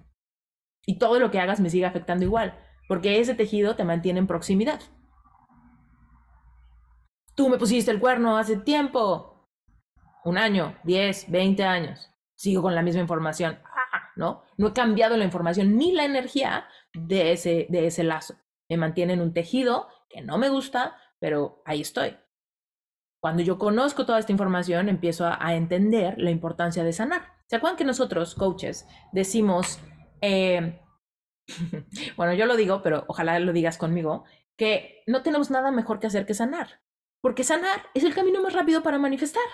Y 0.87 0.99
todo 0.99 1.18
lo 1.18 1.31
que 1.31 1.40
hagas 1.40 1.61
me 1.61 1.70
sigue 1.70 1.87
afectando 1.87 2.25
igual, 2.25 2.59
porque 2.88 3.20
ese 3.20 3.35
tejido 3.35 3.77
te 3.77 3.85
mantiene 3.85 4.18
en 4.18 4.27
proximidad. 4.27 4.81
Tú 7.35 7.49
me 7.49 7.59
pusiste 7.59 7.90
el 7.90 8.01
cuerno 8.01 8.37
hace 8.37 8.57
tiempo 8.57 9.49
un 10.25 10.37
año, 10.37 10.77
10, 10.85 11.31
20 11.31 11.64
años, 11.64 12.11
sigo 12.35 12.62
con 12.62 12.75
la 12.75 12.83
misma 12.83 13.01
información. 13.01 13.59
Ah, 13.64 14.11
¿no? 14.16 14.42
No 14.57 14.68
he 14.68 14.73
cambiado 14.73 15.16
la 15.16 15.25
información 15.25 15.77
ni 15.77 15.92
la 15.92 16.05
energía 16.05 16.66
de 16.92 17.33
ese, 17.33 17.66
de 17.70 17.87
ese 17.87 18.05
lazo. 18.05 18.35
Me 18.68 18.77
mantiene 18.77 19.14
en 19.14 19.20
un 19.20 19.33
tejido 19.33 19.88
que 20.11 20.20
no 20.20 20.37
me 20.37 20.51
gusta, 20.51 20.96
pero 21.18 21.62
ahí 21.64 21.81
estoy. 21.81 22.18
Cuando 23.23 23.42
yo 23.42 23.59
conozco 23.59 24.05
toda 24.05 24.18
esta 24.18 24.33
información, 24.33 24.88
empiezo 24.88 25.27
a, 25.27 25.55
entender 25.55 26.14
la 26.18 26.31
importancia 26.31 26.85
de 26.85 26.92
sanar. 26.92 27.35
¿Se 27.46 27.57
acuerdan 27.57 27.77
que 27.77 27.85
nosotros, 27.85 28.35
coaches, 28.35 28.87
decimos, 29.12 29.79
eh, 30.20 30.81
bueno, 32.16 32.35
yo 32.35 32.46
lo 32.46 32.57
digo, 32.57 32.83
pero 32.83 33.05
ojalá 33.09 33.38
lo 33.38 33.53
digas 33.53 33.79
conmigo, 33.79 34.25
que 34.57 35.03
no 35.07 35.23
tenemos 35.23 35.51
nada 35.51 35.70
mejor 35.70 36.01
que 36.01 36.07
hacer 36.07 36.27
que 36.27 36.35
sanar? 36.35 36.81
Porque 37.20 37.44
sanar 37.44 37.87
es 37.94 38.05
el 38.05 38.14
camino 38.14 38.42
más 38.42 38.55
rápido 38.55 38.83
para 38.83 38.99
manifestar. 38.99 39.44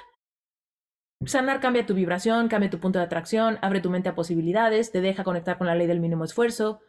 Sanar 1.24 1.60
cambia 1.60 1.86
tu 1.86 1.94
vibración, 1.94 2.48
cambia 2.48 2.70
tu 2.70 2.78
punto 2.78 2.98
de 2.98 3.06
atracción, 3.06 3.58
abre 3.62 3.80
tu 3.80 3.90
mente 3.90 4.08
a 4.08 4.14
posibilidades, 4.14 4.92
te 4.92 5.00
deja 5.00 5.24
conectar 5.24 5.58
con 5.58 5.66
la 5.66 5.74
ley 5.74 5.86
del 5.86 6.00
mínimo 6.00 6.24
esfuerzo. 6.24 6.80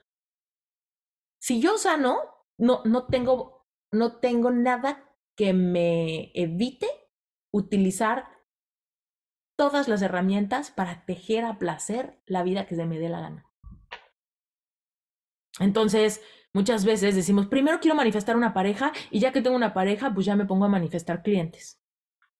Si 1.39 1.61
yo 1.61 1.77
sano, 1.77 2.19
no, 2.57 2.81
no, 2.85 3.05
tengo, 3.07 3.56
no 3.91 4.19
tengo 4.19 4.51
nada 4.51 5.03
que 5.35 5.53
me 5.53 6.31
evite 6.33 6.87
utilizar 7.51 8.25
todas 9.57 9.87
las 9.87 10.01
herramientas 10.01 10.71
para 10.71 11.05
tejer 11.05 11.45
a 11.45 11.57
placer 11.57 12.21
la 12.25 12.43
vida 12.43 12.65
que 12.65 12.75
se 12.75 12.85
me 12.85 12.99
dé 12.99 13.09
la 13.09 13.21
gana. 13.21 13.45
Entonces, 15.59 16.21
muchas 16.53 16.85
veces 16.85 17.15
decimos, 17.15 17.47
primero 17.47 17.79
quiero 17.79 17.95
manifestar 17.95 18.37
una 18.37 18.53
pareja 18.53 18.91
y 19.09 19.19
ya 19.19 19.31
que 19.31 19.41
tengo 19.41 19.55
una 19.55 19.73
pareja, 19.73 20.13
pues 20.13 20.25
ya 20.25 20.35
me 20.35 20.45
pongo 20.45 20.65
a 20.65 20.69
manifestar 20.69 21.23
clientes. 21.23 21.81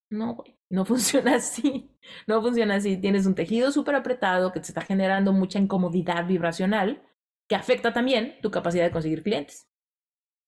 No, 0.09 0.35
güey, 0.35 0.57
no 0.69 0.85
funciona 0.85 1.35
así. 1.35 1.97
No 2.27 2.41
funciona 2.41 2.75
así. 2.75 2.97
Tienes 2.97 3.25
un 3.25 3.35
tejido 3.35 3.71
súper 3.71 3.95
apretado 3.95 4.51
que 4.51 4.59
te 4.59 4.67
está 4.67 4.81
generando 4.81 5.33
mucha 5.33 5.59
incomodidad 5.59 6.25
vibracional 6.25 7.03
que 7.47 7.55
afecta 7.55 7.93
también 7.93 8.35
tu 8.41 8.51
capacidad 8.51 8.83
de 8.83 8.91
conseguir 8.91 9.23
clientes. 9.23 9.67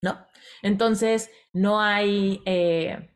¿No? 0.01 0.25
Entonces, 0.61 1.29
no 1.53 1.79
hay, 1.79 2.41
eh, 2.45 3.15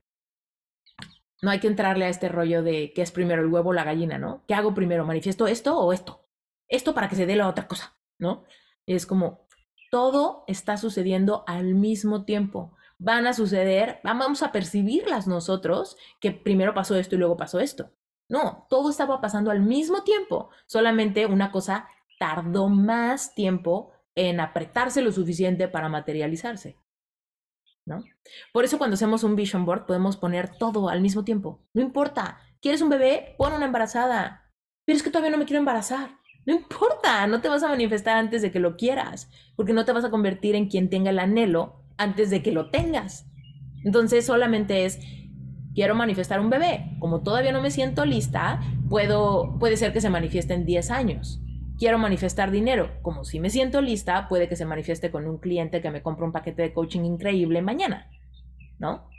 no 1.42 1.52
hay 1.52 1.60
que 1.60 1.68
entrarle 1.68 2.06
a 2.06 2.10
este 2.10 2.30
rollo 2.30 2.64
de 2.64 2.94
qué 2.94 3.02
es 3.02 3.12
primero 3.12 3.42
el 3.42 3.48
huevo 3.48 3.70
o 3.70 3.74
la 3.74 3.84
gallina, 3.84 4.18
¿no? 4.18 4.44
¿Qué 4.48 4.54
hago 4.54 4.74
primero? 4.74 5.06
¿Manifiesto 5.06 5.48
esto 5.48 5.78
o 5.78 5.94
esto? 5.94 6.28
Esto 6.68 6.94
para 6.94 7.10
que 7.10 7.16
se 7.16 7.26
dé 7.26 7.36
la 7.36 7.48
otra 7.48 7.68
cosa, 7.68 7.98
¿no? 8.18 8.46
Es 8.86 9.06
como, 9.06 9.48
todo 9.92 10.44
está 10.48 10.78
sucediendo 10.78 11.44
al 11.48 11.76
mismo 11.76 12.26
tiempo. 12.26 12.76
Van 12.98 13.28
a 13.28 13.34
suceder, 13.34 14.00
vamos 14.04 14.42
a 14.42 14.52
percibirlas 14.52 15.28
nosotros, 15.28 15.98
que 16.20 16.32
primero 16.32 16.74
pasó 16.74 16.96
esto 16.96 17.16
y 17.16 17.20
luego 17.20 17.38
pasó 17.38 17.60
esto. 17.60 17.92
No, 18.30 18.66
todo 18.70 18.90
estaba 18.90 19.22
pasando 19.22 19.52
al 19.52 19.60
mismo 19.62 20.04
tiempo, 20.04 20.50
solamente 20.66 21.26
una 21.26 21.52
cosa 21.52 21.88
tardó 22.18 22.70
más 22.70 23.36
tiempo 23.36 23.92
en 24.16 24.40
apretarse 24.40 25.02
lo 25.02 25.12
suficiente 25.12 25.68
para 25.68 25.90
materializarse. 25.90 26.78
¿No? 27.86 28.04
Por 28.54 28.64
eso 28.64 28.78
cuando 28.78 28.94
hacemos 28.94 29.24
un 29.24 29.36
vision 29.36 29.66
board 29.66 29.86
podemos 29.86 30.16
poner 30.16 30.58
todo 30.58 30.90
al 30.90 31.02
mismo 31.02 31.26
tiempo. 31.26 31.62
No 31.74 31.82
importa, 31.82 32.40
¿quieres 32.62 32.82
un 32.82 32.90
bebé? 32.90 33.36
Pon 33.38 33.54
una 33.54 33.66
embarazada. 33.66 34.52
Pero 34.86 34.96
es 34.96 35.04
que 35.04 35.10
todavía 35.10 35.32
no 35.32 35.38
me 35.38 35.46
quiero 35.46 35.60
embarazar. 35.60 36.18
No 36.46 36.54
importa, 36.54 37.28
no 37.28 37.42
te 37.42 37.50
vas 37.50 37.64
a 37.64 37.70
manifestar 37.70 38.18
antes 38.18 38.42
de 38.42 38.52
que 38.52 38.60
lo 38.60 38.76
quieras, 38.76 39.30
porque 39.56 39.74
no 39.74 39.86
te 39.86 39.92
vas 39.92 40.06
a 40.06 40.10
convertir 40.10 40.56
en 40.56 40.70
quien 40.70 40.90
tenga 40.90 41.10
el 41.10 41.20
anhelo 41.20 41.84
antes 41.98 42.30
de 42.30 42.42
que 42.42 42.52
lo 42.52 42.70
tengas. 42.70 43.26
Entonces 43.84 44.26
solamente 44.26 44.86
es, 44.86 45.00
quiero 45.74 45.96
manifestar 45.96 46.40
un 46.40 46.50
bebé. 46.50 46.98
Como 47.00 47.22
todavía 47.22 47.52
no 47.52 47.62
me 47.62 47.72
siento 47.72 48.06
lista, 48.06 48.62
puedo, 48.90 49.58
puede 49.60 49.78
ser 49.78 49.92
que 49.94 50.02
se 50.02 50.10
manifieste 50.10 50.54
en 50.54 50.66
10 50.66 50.92
años 50.92 51.43
quiero 51.78 51.98
manifestar 51.98 52.52
dinero. 52.52 52.92
Como 53.02 53.24
si 53.24 53.40
me 53.40 53.50
siento 53.50 53.82
lista, 53.82 54.28
puede 54.28 54.48
que 54.48 54.56
se 54.56 54.66
manifieste 54.66 55.12
con 55.12 55.28
un 55.28 55.38
cliente 55.38 55.82
que 55.82 55.92
me 55.92 56.02
compra 56.02 56.26
un 56.26 56.32
paquete 56.32 56.62
de 56.62 56.74
coaching 56.74 57.02
increíble 57.02 57.62
mañana, 57.62 58.10
¿no? 58.80 59.10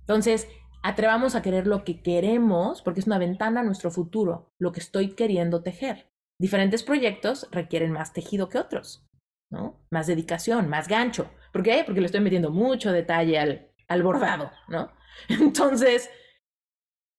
Entonces, 0.00 0.48
atrevamos 0.82 1.34
a 1.34 1.42
querer 1.42 1.66
lo 1.66 1.84
que 1.84 2.02
queremos, 2.02 2.82
porque 2.82 3.00
es 3.00 3.06
una 3.06 3.18
ventana 3.18 3.60
a 3.60 3.64
nuestro 3.64 3.90
futuro, 3.90 4.52
lo 4.58 4.72
que 4.72 4.80
estoy 4.80 5.14
queriendo 5.14 5.62
tejer. 5.62 6.10
Diferentes 6.38 6.82
proyectos 6.82 7.48
requieren 7.50 7.92
más 7.92 8.12
tejido 8.12 8.48
que 8.48 8.58
otros, 8.58 9.08
¿no? 9.50 9.86
Más 9.90 10.06
dedicación, 10.06 10.68
más 10.68 10.88
gancho. 10.88 11.30
¿Por 11.52 11.62
qué? 11.62 11.84
Porque 11.86 12.00
le 12.00 12.06
estoy 12.06 12.20
metiendo 12.20 12.50
mucho 12.50 12.92
detalle 12.92 13.38
al, 13.38 13.70
al 13.88 14.02
bordado, 14.02 14.50
¿no? 14.68 14.92
Entonces, 15.28 16.10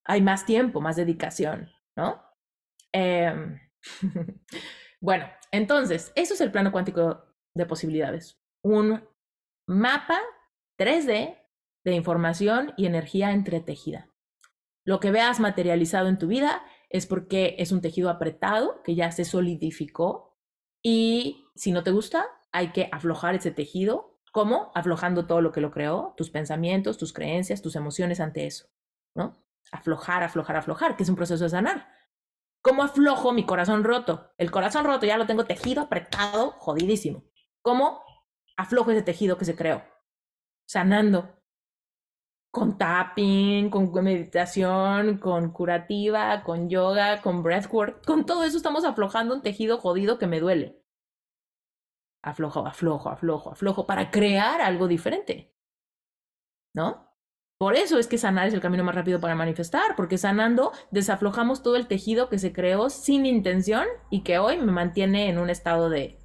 hay 0.03 0.21
más 0.21 0.45
tiempo, 0.45 0.81
más 0.81 0.97
dedicación, 0.97 1.71
¿no? 1.95 2.21
Eh, 2.93 3.33
bueno, 5.02 5.26
entonces, 5.52 6.12
eso 6.15 6.34
es 6.34 6.41
el 6.41 6.52
plano 6.52 6.71
cuántico 6.71 7.26
de 7.54 7.65
posibilidades. 7.65 8.39
Un 8.63 9.04
mapa 9.67 10.19
3D 10.78 11.38
de 11.84 11.93
información 11.93 12.74
y 12.78 12.86
energía 12.86 13.32
entretejida. 13.32 14.10
Lo 14.86 15.00
que 15.00 15.12
veas 15.12 15.39
materializado 15.39 16.08
en 16.08 16.19
tu 16.19 16.28
vida 16.28 16.63
es 16.89 17.08
porque 17.08 17.56
es 17.58 17.71
un 17.71 17.82
tejido 17.82 18.10
apretado 18.10 18.82
que 18.84 18.95
ya 18.95 19.12
se 19.12 19.26
solidificó 19.26 20.38
y 20.84 21.48
si 21.56 21.71
no 21.71 21.84
te 21.84 21.91
gusta, 21.91 22.28
hay 22.52 22.71
que 22.71 22.89
aflojar 22.91 23.36
ese 23.36 23.52
tejido. 23.52 24.19
¿Cómo? 24.32 24.71
Aflojando 24.76 25.26
todo 25.26 25.41
lo 25.41 25.52
que 25.52 25.62
lo 25.62 25.71
creó, 25.71 26.13
tus 26.17 26.30
pensamientos, 26.30 26.98
tus 26.98 27.13
creencias, 27.13 27.62
tus 27.62 27.76
emociones 27.76 28.19
ante 28.19 28.45
eso, 28.45 28.67
¿no? 29.15 29.41
Aflojar, 29.71 30.24
aflojar, 30.24 30.58
aflojar, 30.58 30.95
que 30.95 31.04
es 31.04 31.10
un 31.10 31.15
proceso 31.15 31.45
de 31.45 31.50
sanar. 31.50 31.88
¿Cómo 32.65 32.82
aflojo 32.82 33.32
mi 33.32 33.45
corazón 33.45 33.84
roto? 33.84 34.34
El 34.39 34.49
corazón 34.49 34.86
roto 34.86 35.06
ya 35.06 35.17
lo 35.17 35.28
tengo 35.28 35.45
tejido, 35.45 35.84
apretado, 35.84 36.49
jodidísimo. 36.58 37.23
¿Cómo 37.62 38.01
aflojo 38.58 38.89
ese 38.89 39.04
tejido 39.04 39.38
que 39.38 39.45
se 39.45 39.56
creó? 39.56 39.84
Sanando. 40.67 41.43
Con 42.49 42.80
tapping, 42.80 43.69
con 43.69 43.93
meditación, 44.04 45.19
con 45.19 45.51
curativa, 45.51 46.41
con 46.43 46.67
yoga, 46.67 47.21
con 47.21 47.43
breathwork. 47.43 48.04
Con 48.04 48.25
todo 48.25 48.43
eso 48.43 48.58
estamos 48.58 48.84
aflojando 48.84 49.36
un 49.36 49.43
tejido 49.43 49.78
jodido 49.78 50.17
que 50.17 50.25
me 50.25 50.39
duele. 50.39 50.84
Aflojo, 52.23 52.65
aflojo, 52.65 53.10
aflojo, 53.10 53.51
aflojo 53.51 53.86
para 53.86 54.10
crear 54.10 54.60
algo 54.62 54.88
diferente. 54.88 55.56
¿No? 56.73 57.05
Por 57.65 57.75
eso 57.75 57.97
es 57.97 58.06
que 58.06 58.19
sanar 58.19 58.47
es 58.47 58.54
el 58.54 58.62
camino 58.62 58.84
más 58.84 58.93
rápido 58.93 59.19
para 59.19 59.34
manifestar, 59.34 59.95
porque 59.95 60.19
sanando 60.19 60.71
desaflojamos 60.91 61.63
todo 61.63 61.78
el 61.78 61.88
tejido 61.88 62.30
que 62.30 62.38
se 62.38 62.54
creó 62.54 62.91
sin 62.91 63.25
intención 63.25 63.88
y 64.12 64.21
que 64.21 64.38
hoy 64.38 64.60
me 64.60 64.71
mantiene 64.71 65.30
en 65.30 65.39
un 65.39 65.49
estado 65.49 65.89
de 65.89 66.19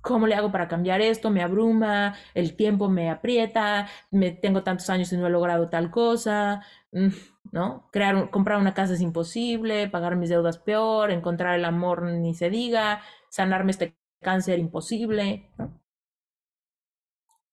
¿cómo 0.00 0.28
le 0.28 0.36
hago 0.36 0.52
para 0.52 0.68
cambiar 0.68 1.00
esto? 1.00 1.30
Me 1.30 1.42
abruma, 1.42 2.14
el 2.34 2.54
tiempo 2.54 2.88
me 2.88 3.10
aprieta, 3.10 3.88
me 4.12 4.30
tengo 4.30 4.62
tantos 4.62 4.88
años 4.88 5.12
y 5.12 5.16
no 5.16 5.26
he 5.26 5.30
logrado 5.30 5.68
tal 5.68 5.90
cosa, 5.90 6.62
mm, 6.92 7.08
¿no? 7.50 7.88
Crear, 7.90 8.30
comprar 8.30 8.60
una 8.60 8.72
casa 8.72 8.94
es 8.94 9.00
imposible, 9.00 9.88
pagar 9.88 10.14
mis 10.14 10.30
deudas 10.30 10.58
peor, 10.58 11.10
encontrar 11.10 11.58
el 11.58 11.64
amor 11.64 12.04
ni 12.04 12.34
se 12.34 12.50
diga, 12.50 13.02
sanarme 13.30 13.72
este 13.72 13.96
cáncer 14.20 14.60
imposible, 14.60 15.50
¿no? 15.58 15.79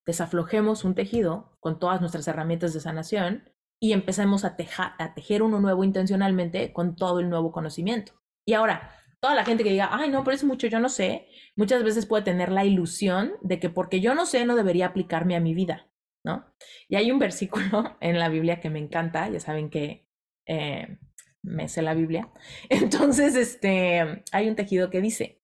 Desaflojemos 0.08 0.86
un 0.86 0.96
tejido 0.96 1.56
con 1.60 1.78
todas 1.78 2.00
nuestras 2.00 2.28
herramientas 2.28 2.74
de 2.74 2.80
sanación 2.80 3.54
y 3.80 3.92
empecemos 3.92 4.46
a, 4.46 4.56
a 4.98 5.14
tejer 5.14 5.44
uno 5.44 5.60
nuevo 5.60 5.84
intencionalmente 5.84 6.74
con 6.74 6.96
todo 6.96 7.20
el 7.20 7.30
nuevo 7.30 7.52
conocimiento. 7.52 8.14
Y 8.46 8.54
ahora, 8.54 8.96
toda 9.20 9.36
la 9.36 9.46
gente 9.46 9.64
que 9.64 9.72
diga, 9.72 9.90
ay, 9.92 10.10
no, 10.10 10.24
pero 10.24 10.34
es 10.34 10.44
mucho, 10.44 10.68
yo 10.68 10.80
no 10.80 10.90
sé, 10.90 11.28
muchas 11.56 11.84
veces 11.84 12.06
puede 12.06 12.24
tener 12.24 12.52
la 12.52 12.66
ilusión 12.66 13.34
de 13.42 13.60
que 13.60 13.70
porque 13.70 14.00
yo 14.00 14.16
no 14.16 14.26
sé, 14.26 14.46
no 14.46 14.56
debería 14.56 14.88
aplicarme 14.88 15.36
a 15.36 15.42
mi 15.42 15.54
vida, 15.54 15.90
¿no? 16.24 16.46
Y 16.88 16.96
hay 16.96 17.12
un 17.12 17.20
versículo 17.20 17.98
en 18.00 18.18
la 18.18 18.30
Biblia 18.30 18.62
que 18.62 18.70
me 18.70 18.80
encanta, 18.80 19.30
ya 19.30 19.42
saben 19.42 19.70
que 19.70 20.08
eh, 20.48 20.98
me 21.44 21.68
sé 21.68 21.82
la 21.82 21.94
Biblia. 21.94 22.32
Entonces, 22.70 23.36
este, 23.36 24.24
hay 24.32 24.48
un 24.48 24.56
tejido 24.56 24.90
que 24.90 25.02
dice, 25.02 25.42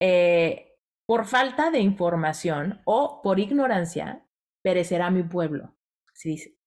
eh, 0.00 0.65
por 1.06 1.26
falta 1.26 1.70
de 1.70 1.78
información 1.78 2.82
o 2.84 3.22
por 3.22 3.38
ignorancia, 3.38 4.26
perecerá 4.62 5.10
mi 5.10 5.22
pueblo. 5.22 5.76
Así 6.12 6.30
dice. 6.30 6.58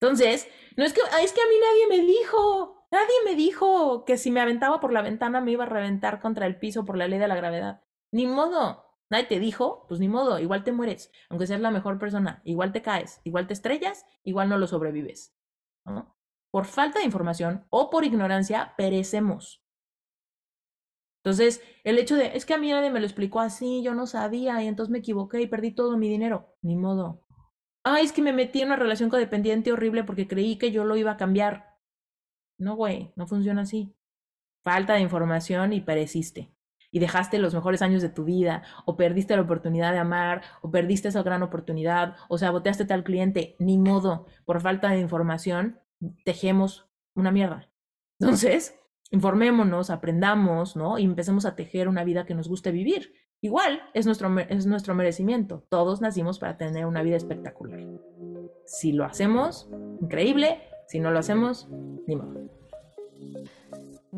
Entonces, 0.00 0.48
no 0.76 0.84
es 0.84 0.92
que, 0.92 1.00
es 1.22 1.32
que 1.32 1.40
a 1.40 1.48
mí 1.48 1.54
nadie 1.60 1.98
me 1.98 2.06
dijo, 2.06 2.86
nadie 2.90 3.14
me 3.24 3.34
dijo 3.34 4.04
que 4.04 4.18
si 4.18 4.30
me 4.30 4.40
aventaba 4.40 4.80
por 4.80 4.92
la 4.92 5.02
ventana 5.02 5.40
me 5.40 5.52
iba 5.52 5.64
a 5.64 5.68
reventar 5.68 6.20
contra 6.20 6.46
el 6.46 6.58
piso 6.58 6.84
por 6.84 6.96
la 6.96 7.08
ley 7.08 7.18
de 7.18 7.28
la 7.28 7.36
gravedad. 7.36 7.82
Ni 8.12 8.26
modo. 8.26 8.84
Nadie 9.08 9.26
te 9.26 9.38
dijo, 9.38 9.86
pues 9.88 10.00
ni 10.00 10.08
modo, 10.08 10.38
igual 10.40 10.64
te 10.64 10.72
mueres, 10.72 11.12
aunque 11.28 11.46
seas 11.46 11.60
la 11.60 11.70
mejor 11.70 11.98
persona, 11.98 12.42
igual 12.44 12.72
te 12.72 12.82
caes, 12.82 13.20
igual 13.22 13.46
te 13.46 13.52
estrellas, 13.52 14.04
igual 14.24 14.48
no 14.48 14.58
lo 14.58 14.66
sobrevives. 14.66 15.32
Por 16.50 16.64
falta 16.64 16.98
de 16.98 17.04
información 17.04 17.66
o 17.70 17.88
por 17.88 18.04
ignorancia, 18.04 18.74
perecemos. 18.76 19.65
Entonces, 21.26 21.60
el 21.82 21.98
hecho 21.98 22.14
de, 22.14 22.36
es 22.36 22.46
que 22.46 22.54
a 22.54 22.58
mí 22.58 22.70
nadie 22.70 22.88
me 22.88 23.00
lo 23.00 23.04
explicó 23.04 23.40
así, 23.40 23.82
yo 23.82 23.94
no 23.94 24.06
sabía 24.06 24.62
y 24.62 24.68
entonces 24.68 24.92
me 24.92 24.98
equivoqué 24.98 25.40
y 25.40 25.48
perdí 25.48 25.72
todo 25.72 25.96
mi 25.96 26.08
dinero. 26.08 26.54
Ni 26.62 26.76
modo. 26.76 27.26
Ay, 27.82 28.04
es 28.04 28.12
que 28.12 28.22
me 28.22 28.32
metí 28.32 28.60
en 28.60 28.68
una 28.68 28.76
relación 28.76 29.10
codependiente 29.10 29.72
horrible 29.72 30.04
porque 30.04 30.28
creí 30.28 30.56
que 30.56 30.70
yo 30.70 30.84
lo 30.84 30.96
iba 30.96 31.10
a 31.10 31.16
cambiar. 31.16 31.80
No, 32.58 32.76
güey, 32.76 33.12
no 33.16 33.26
funciona 33.26 33.62
así. 33.62 33.92
falta 34.62 34.94
de 34.94 35.00
información 35.00 35.72
y 35.72 35.80
pereciste. 35.80 36.52
Y 36.92 37.00
dejaste 37.00 37.38
los 37.38 37.54
mejores 37.54 37.82
años 37.82 38.02
de 38.02 38.08
tu 38.08 38.24
vida, 38.24 38.62
o 38.84 38.96
perdiste 38.96 39.34
la 39.34 39.42
oportunidad 39.42 39.90
de 39.90 39.98
amar, 39.98 40.42
o 40.62 40.70
perdiste 40.70 41.08
esa 41.08 41.24
gran 41.24 41.42
oportunidad, 41.42 42.14
o 42.28 42.38
saboteaste 42.38 42.84
tal 42.84 43.02
cliente. 43.02 43.56
Ni 43.58 43.78
modo, 43.78 44.26
por 44.44 44.60
falta 44.60 44.90
de 44.90 45.00
información, 45.00 45.80
tejemos 46.24 46.88
una 47.16 47.32
mierda. 47.32 47.68
Entonces, 48.20 48.78
informémonos, 49.10 49.90
aprendamos, 49.90 50.76
¿no? 50.76 50.98
Y 50.98 51.04
empecemos 51.04 51.46
a 51.46 51.54
tejer 51.54 51.88
una 51.88 52.04
vida 52.04 52.26
que 52.26 52.34
nos 52.34 52.48
guste 52.48 52.70
vivir. 52.70 53.12
Igual 53.40 53.82
es 53.94 54.06
nuestro, 54.06 54.36
es 54.38 54.66
nuestro 54.66 54.94
merecimiento. 54.94 55.64
Todos 55.68 56.00
nacimos 56.00 56.38
para 56.38 56.56
tener 56.56 56.86
una 56.86 57.02
vida 57.02 57.16
espectacular. 57.16 57.80
Si 58.64 58.92
lo 58.92 59.04
hacemos, 59.04 59.70
increíble. 60.00 60.60
Si 60.88 61.00
no 61.00 61.10
lo 61.10 61.18
hacemos, 61.18 61.68
ni 62.06 62.16
modo. 62.16 62.55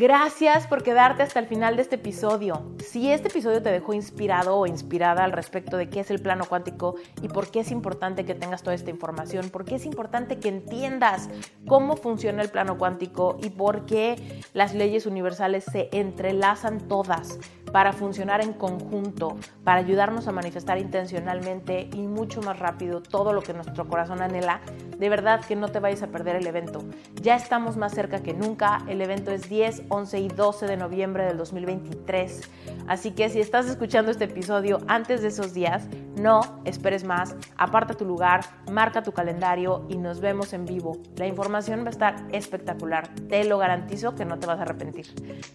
Gracias 0.01 0.69
por 0.69 0.85
quedarte 0.85 1.25
hasta 1.25 1.41
el 1.41 1.49
final 1.49 1.75
de 1.75 1.83
este 1.83 1.97
episodio. 1.97 2.63
Si 2.79 3.11
este 3.11 3.27
episodio 3.27 3.61
te 3.65 3.73
dejó 3.73 3.95
inspirado 3.95 4.57
o 4.57 4.65
inspirada 4.65 5.25
al 5.25 5.33
respecto 5.33 5.77
de 5.77 5.89
qué 5.89 5.99
es 5.99 6.13
el 6.13 6.23
plano 6.23 6.45
cuántico 6.45 6.95
y 7.21 7.27
por 7.27 7.51
qué 7.51 7.59
es 7.59 7.73
importante 7.73 8.25
que 8.25 8.37
tengas 8.37 8.63
toda 8.63 8.77
esta 8.77 8.91
información, 8.91 9.51
por 9.51 9.65
qué 9.65 9.75
es 9.75 9.85
importante 9.85 10.39
que 10.39 10.51
entiendas 10.51 11.29
cómo 11.67 11.97
funciona 11.97 12.43
el 12.43 12.49
plano 12.49 12.79
cuántico 12.79 13.39
y 13.43 13.51
por 13.51 13.87
qué 13.87 14.41
las 14.55 14.73
leyes 14.73 15.05
universales 15.05 15.65
se 15.65 15.89
entrelazan 15.91 16.87
todas 16.87 17.41
para 17.73 17.93
funcionar 17.93 18.41
en 18.41 18.53
conjunto, 18.53 19.37
para 19.65 19.81
ayudarnos 19.81 20.27
a 20.29 20.33
manifestar 20.33 20.79
intencionalmente 20.79 21.89
y 21.93 22.07
mucho 22.07 22.41
más 22.43 22.59
rápido 22.59 23.03
todo 23.03 23.33
lo 23.33 23.43
que 23.43 23.53
nuestro 23.53 23.87
corazón 23.89 24.23
anhela, 24.23 24.61
de 24.97 25.09
verdad 25.09 25.45
que 25.45 25.57
no 25.57 25.69
te 25.69 25.81
vayas 25.81 26.03
a 26.03 26.09
perder 26.09 26.37
el 26.37 26.47
evento. 26.47 26.85
Ya 27.21 27.37
estamos 27.37 27.77
más 27.77 27.93
cerca 27.93 28.23
que 28.23 28.35
nunca, 28.35 28.83
el 28.89 29.01
evento 29.01 29.31
es 29.31 29.49
10, 29.49 29.83
11 29.89 30.20
y 30.20 30.28
12 30.28 30.66
de 30.66 30.76
noviembre 30.76 31.24
del 31.24 31.36
2023, 31.36 32.43
así 32.86 33.12
que 33.12 33.28
si 33.28 33.41
estás 33.41 33.66
escuchando 33.66 34.11
este 34.11 34.24
episodio 34.24 34.80
antes 34.86 35.22
de 35.22 35.28
esos 35.28 35.55
días, 35.55 35.89
no 36.16 36.61
esperes 36.64 37.05
más, 37.05 37.36
aparta 37.57 37.95
tu 37.95 38.05
lugar, 38.05 38.41
marca 38.70 39.03
tu 39.03 39.12
calendario 39.12 39.86
y 39.89 39.97
nos 39.97 40.20
vemos 40.20 40.53
en 40.53 40.64
vivo. 40.64 40.99
La 41.16 41.26
información 41.26 41.82
va 41.84 41.89
a 41.89 41.91
estar 41.91 42.16
espectacular, 42.32 43.09
te 43.28 43.45
lo 43.45 43.59
garantizo 43.59 44.14
que 44.14 44.24
no 44.24 44.39
te 44.39 44.47
vas 44.47 44.59
a 44.59 44.62
arrepentir. 44.62 45.07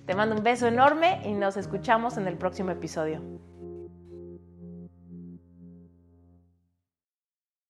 Te 0.06 0.16
mando 0.16 0.36
un 0.36 0.44
beso 0.44 0.68
enorme 0.68 1.22
y 1.26 1.34
nos 1.34 1.58
escuchamos 1.58 2.18
en 2.18 2.28
el 2.28 2.38
próximo 2.38 2.72
episodio. 2.72 3.22